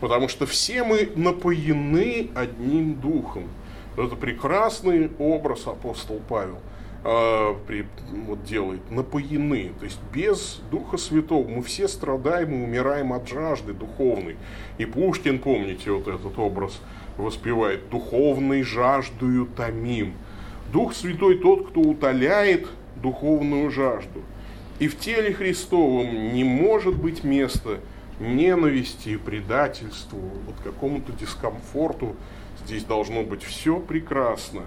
Потому 0.00 0.28
что 0.28 0.46
все 0.46 0.82
мы 0.82 1.08
напоены 1.14 2.28
одним 2.34 2.94
духом. 2.94 3.44
Это 3.96 4.16
прекрасный 4.16 5.10
образ 5.18 5.66
апостол 5.66 6.20
Павел 6.28 6.58
э, 7.04 7.54
при, 7.66 7.86
вот 8.26 8.42
делает. 8.44 8.90
Напоены. 8.90 9.72
То 9.78 9.84
есть 9.84 10.00
без 10.12 10.60
Духа 10.70 10.96
Святого 10.96 11.46
мы 11.46 11.62
все 11.62 11.88
страдаем 11.88 12.52
и 12.52 12.64
умираем 12.64 13.12
от 13.12 13.28
жажды 13.28 13.72
духовной. 13.72 14.36
И 14.78 14.86
Пушкин, 14.86 15.38
помните, 15.38 15.92
вот 15.92 16.08
этот 16.08 16.36
образ 16.38 16.80
воспевает. 17.16 17.88
Духовной 17.90 18.62
жаждую 18.62 19.46
томим. 19.46 20.14
Дух 20.72 20.94
Святой 20.94 21.38
тот, 21.38 21.68
кто 21.68 21.80
утоляет 21.80 22.66
духовную 22.96 23.70
жажду. 23.70 24.22
И 24.82 24.88
в 24.88 24.98
теле 24.98 25.32
Христовом 25.32 26.32
не 26.34 26.42
может 26.42 26.96
быть 26.96 27.22
места 27.22 27.78
ненависти, 28.18 29.16
предательству, 29.16 30.18
вот 30.44 30.56
какому-то 30.64 31.12
дискомфорту. 31.12 32.16
Здесь 32.64 32.82
должно 32.82 33.22
быть 33.22 33.44
все 33.44 33.78
прекрасно. 33.78 34.62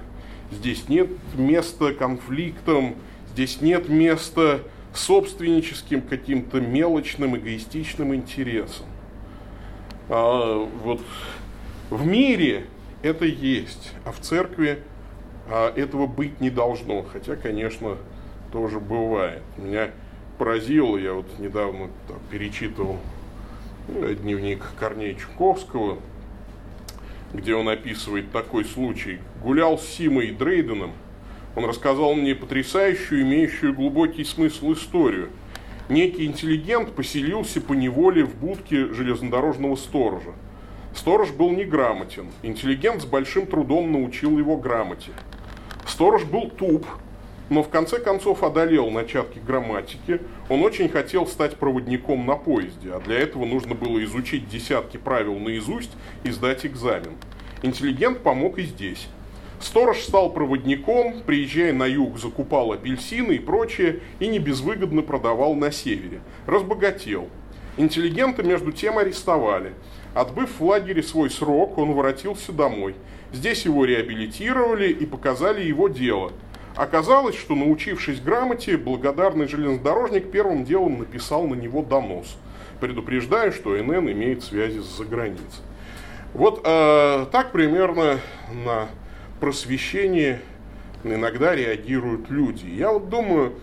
Здесь 0.52 0.88
нет 0.88 1.10
места 1.34 1.92
конфликтам, 1.92 2.96
здесь 3.34 3.60
нет 3.60 3.90
места 3.90 4.62
собственническим 4.94 6.02
каким-то 6.02 6.62
мелочным, 6.62 7.36
эгоистичным 7.36 8.16
интересам. 8.16 8.86
А, 10.08 10.66
вот 10.82 11.02
в 11.90 12.08
мире 12.08 12.68
это 13.02 13.26
есть, 13.26 13.92
а 14.06 14.14
в 14.14 14.22
церкви 14.22 14.80
а, 15.50 15.74
этого 15.76 16.08
быть 16.08 16.40
не 16.40 16.50
должно. 16.50 17.04
Хотя, 17.04 17.36
конечно, 17.36 17.98
тоже 18.54 18.80
бывает. 18.80 19.42
Меня 19.58 19.92
поразило, 20.38 20.98
я 20.98 21.14
вот 21.14 21.28
недавно 21.40 21.90
там, 22.08 22.18
перечитывал 22.30 23.00
э, 23.88 24.16
дневник 24.22 24.64
Корнея 24.80 25.16
Чуковского, 25.16 26.00
где 27.34 27.56
он 27.56 27.70
описывает 27.70 28.32
такой 28.32 28.66
случай. 28.66 29.20
Гулял 29.42 29.78
с 29.78 29.86
Симой 29.86 30.32
Дрейденом, 30.32 30.92
он 31.56 31.66
рассказал 31.66 32.14
мне 32.16 32.36
потрясающую, 32.36 33.22
имеющую 33.22 33.74
глубокий 33.74 34.26
смысл 34.26 34.74
историю. 34.74 35.30
Некий 35.88 36.26
интеллигент 36.26 36.92
поселился 36.94 37.62
по 37.62 37.74
неволе 37.74 38.26
в 38.26 38.36
будке 38.36 38.94
железнодорожного 38.94 39.76
сторожа. 39.76 40.34
Сторож 40.94 41.32
был 41.32 41.52
неграмотен. 41.52 42.28
Интеллигент 42.42 43.02
с 43.02 43.06
большим 43.06 43.46
трудом 43.46 43.92
научил 43.92 44.38
его 44.38 44.58
грамоте. 44.58 45.12
Сторож 45.86 46.24
был 46.24 46.50
туп, 46.50 46.86
но 47.50 47.64
в 47.64 47.70
конце 47.70 48.00
концов 48.00 48.44
одолел 48.44 48.90
начатки 48.90 49.40
грамматики. 49.40 50.20
Он 50.50 50.64
очень 50.64 50.90
хотел 50.90 51.28
стать 51.28 51.58
проводником 51.58 52.26
на 52.26 52.36
поезде, 52.36 52.92
а 52.92 53.00
для 53.00 53.20
этого 53.20 53.46
нужно 53.46 53.76
было 53.76 54.04
изучить 54.04 54.50
десятки 54.50 54.98
правил 54.98 55.38
наизусть 55.38 55.92
и 56.24 56.32
сдать 56.32 56.66
экзамен. 56.66 57.14
Интеллигент 57.62 58.20
помог 58.20 58.58
и 58.58 58.64
здесь. 58.64 59.08
Сторож 59.60 60.00
стал 60.00 60.32
проводником, 60.32 61.22
приезжая 61.26 61.72
на 61.74 61.86
юг, 61.86 62.20
закупал 62.20 62.74
апельсины 62.74 63.34
и 63.34 63.40
прочее, 63.40 64.02
и 64.20 64.28
не 64.28 64.40
безвыгодно 64.40 65.02
продавал 65.02 65.56
на 65.56 65.72
севере. 65.72 66.20
Разбогател. 66.46 67.30
Интеллигента 67.78 68.44
между 68.44 68.72
тем 68.72 68.98
арестовали. 68.98 69.74
Отбыв 70.14 70.60
в 70.60 70.66
лагере 70.66 71.04
свой 71.04 71.30
срок, 71.30 71.78
он 71.78 71.94
воротился 71.94 72.52
домой. 72.52 72.96
Здесь 73.34 73.66
его 73.66 73.84
реабилитировали 73.86 74.90
и 74.90 75.06
показали 75.06 75.62
его 75.64 75.90
дело. 75.90 76.32
Оказалось, 76.76 77.36
что 77.36 77.56
научившись 77.56 78.20
грамоте, 78.20 78.76
благодарный 78.76 79.48
железнодорожник 79.48 80.30
первым 80.30 80.66
делом 80.66 81.00
написал 81.00 81.48
на 81.48 81.54
него 81.56 81.82
донос, 81.82 82.36
предупреждая, 82.82 83.52
что 83.52 83.78
НН 83.78 84.12
имеет 84.12 84.44
связи 84.44 84.80
с 84.80 84.98
заграницей. 84.98 85.64
Вот 86.34 86.62
э, 86.66 87.28
так 87.32 87.54
примерно 87.54 88.20
на 88.66 88.90
просвещение 89.40 90.42
иногда 91.06 91.56
реагируют 91.56 92.30
люди. 92.30 92.66
Я 92.66 92.92
вот 92.92 93.10
думаю, 93.10 93.54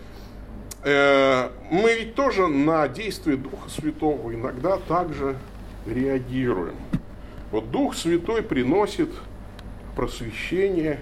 э, 0.83 1.49
мы 1.69 1.93
ведь 1.93 2.15
тоже 2.15 2.47
на 2.47 2.87
действие 2.87 3.37
Духа 3.37 3.69
Святого 3.69 4.33
иногда 4.33 4.77
также 4.77 5.35
реагируем. 5.85 6.75
Вот 7.51 7.69
Дух 7.69 7.93
Святой 7.93 8.41
приносит 8.41 9.09
просвещение 9.95 10.99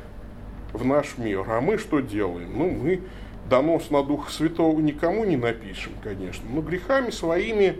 в 0.74 0.86
наш 0.86 1.18
мир. 1.18 1.44
А 1.48 1.62
мы 1.62 1.78
что 1.78 2.00
делаем? 2.00 2.52
Ну, 2.58 2.70
мы 2.70 3.02
донос 3.50 3.90
на 3.90 4.04
Духа 4.04 4.32
Святого 4.32 4.80
никому 4.80 5.26
не 5.26 5.38
напишем, 5.38 5.94
конечно, 6.04 6.46
но 6.50 6.62
грехами 6.62 7.10
своими 7.10 7.78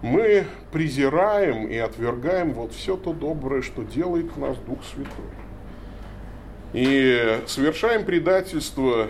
мы 0.00 0.44
презираем 0.70 1.66
и 1.66 1.76
отвергаем 1.76 2.52
вот 2.52 2.72
все 2.72 2.96
то 2.96 3.12
доброе, 3.12 3.62
что 3.62 3.82
делает 3.82 4.30
в 4.32 4.38
нас 4.38 4.56
Дух 4.58 4.78
Святой. 4.84 5.32
И 6.72 7.40
совершаем 7.46 8.04
предательство 8.04 9.08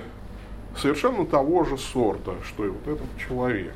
совершенно 0.77 1.27
того 1.27 1.65
же 1.65 1.77
сорта, 1.77 2.35
что 2.45 2.65
и 2.65 2.69
вот 2.69 2.87
этот 2.87 3.09
человек. 3.19 3.75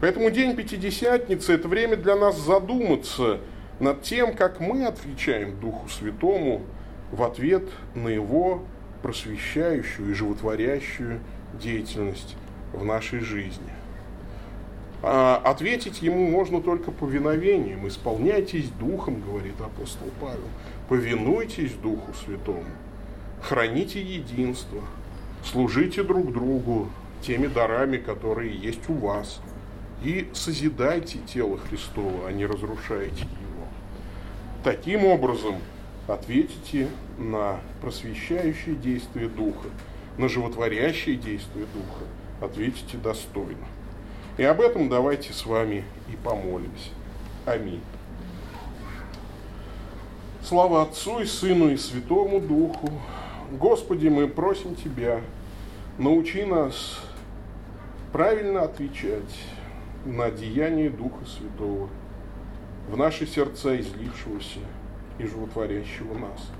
Поэтому 0.00 0.30
День 0.30 0.56
Пятидесятницы– 0.56 1.52
это 1.54 1.68
время 1.68 1.96
для 1.96 2.16
нас 2.16 2.36
задуматься 2.38 3.38
над 3.80 4.02
тем, 4.02 4.34
как 4.34 4.60
мы 4.60 4.86
отвечаем 4.86 5.58
Духу 5.60 5.88
Святому 5.88 6.62
в 7.14 7.22
ответ 7.22 7.64
на 7.94 8.08
Его 8.08 8.62
просвещающую 9.02 10.10
и 10.10 10.14
животворящую 10.14 11.20
деятельность 11.60 12.36
в 12.72 12.84
нашей 12.84 13.20
жизни. 13.20 13.70
А 15.02 15.40
ответить 15.44 16.02
Ему 16.02 16.28
можно 16.28 16.60
только 16.60 16.90
повиновением. 16.90 17.86
«Исполняйтесь 17.86 18.68
Духом», 18.80 19.20
говорит 19.20 19.60
апостол 19.60 20.08
Павел. 20.20 20.48
«Повинуйтесь 20.88 21.72
Духу 21.72 22.12
Святому, 22.14 22.64
храните 23.42 24.02
единство, 24.02 24.80
служите 25.44 26.02
друг 26.02 26.32
другу 26.32 26.88
теми 27.22 27.46
дарами, 27.46 27.98
которые 27.98 28.54
есть 28.54 28.88
у 28.88 28.94
вас, 28.94 29.40
и 30.02 30.28
созидайте 30.32 31.18
тело 31.26 31.58
Христово, 31.58 32.28
а 32.28 32.32
не 32.32 32.44
разрушайте 32.44 33.22
его. 33.22 33.66
Таким 34.62 35.04
образом, 35.04 35.56
ответите 36.08 36.88
на 37.18 37.60
просвещающее 37.80 38.74
действие 38.74 39.28
Духа, 39.28 39.68
на 40.18 40.28
животворящее 40.28 41.16
действие 41.16 41.66
Духа, 41.74 42.04
ответите 42.40 42.96
достойно. 42.96 43.66
И 44.36 44.42
об 44.42 44.60
этом 44.60 44.88
давайте 44.88 45.32
с 45.32 45.46
вами 45.46 45.84
и 46.12 46.16
помолимся. 46.16 46.90
Аминь. 47.46 47.80
Слава 50.42 50.82
Отцу 50.82 51.20
и 51.20 51.24
Сыну 51.24 51.70
и 51.70 51.76
Святому 51.76 52.40
Духу. 52.40 52.90
Господи, 53.52 54.08
мы 54.08 54.28
просим 54.28 54.74
Тебя, 54.74 55.20
научи 55.98 56.44
нас 56.44 57.00
правильно 58.12 58.62
отвечать 58.62 59.38
на 60.04 60.30
деяние 60.30 60.90
Духа 60.90 61.24
Святого 61.24 61.88
в 62.88 62.96
наши 62.96 63.26
сердца 63.26 63.78
излившегося 63.80 64.60
и 65.18 65.26
животворящего 65.26 66.14
нас. 66.18 66.50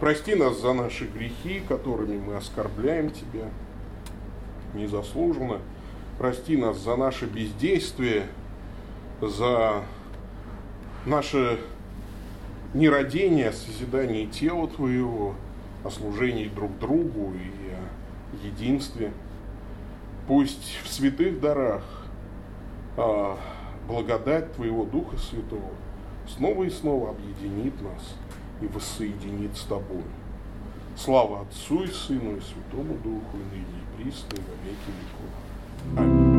Прости 0.00 0.34
нас 0.34 0.60
за 0.60 0.72
наши 0.72 1.06
грехи, 1.06 1.62
которыми 1.68 2.18
мы 2.18 2.36
оскорбляем 2.36 3.10
Тебя 3.10 3.48
незаслуженно. 4.74 5.60
Прости 6.18 6.56
нас 6.56 6.78
за 6.78 6.96
наше 6.96 7.26
бездействие, 7.26 8.26
за 9.20 9.82
наше 11.06 11.60
нерадение, 12.72 13.52
созидание 13.52 14.26
тела 14.26 14.68
Твоего, 14.68 15.34
о 15.84 15.90
служении 15.90 16.48
друг 16.48 16.76
другу 16.78 17.34
и 17.34 17.70
о 17.70 18.46
единстве. 18.46 19.12
Пусть 20.26 20.78
в 20.82 20.88
святых 20.88 21.40
дарах 21.40 21.84
а, 22.96 23.38
благодать 23.86 24.54
Твоего 24.54 24.84
Духа 24.84 25.18
Святого 25.18 25.70
снова 26.26 26.64
и 26.64 26.70
снова 26.70 27.10
объединит 27.10 27.74
нас 27.82 28.14
и 28.60 28.66
воссоединит 28.66 29.56
с 29.56 29.62
Тобой. 29.62 30.04
Слава 30.96 31.42
Отцу 31.42 31.82
и 31.82 31.88
Сыну 31.88 32.36
и 32.36 32.40
Святому 32.40 32.94
Духу, 33.02 33.36
и 33.36 33.56
ныне 33.56 33.64
и 33.64 34.02
присно, 34.02 34.34
и 34.34 34.40
во 34.40 34.54
веки 34.64 34.90
веков. 35.00 35.98
Аминь. 35.98 36.33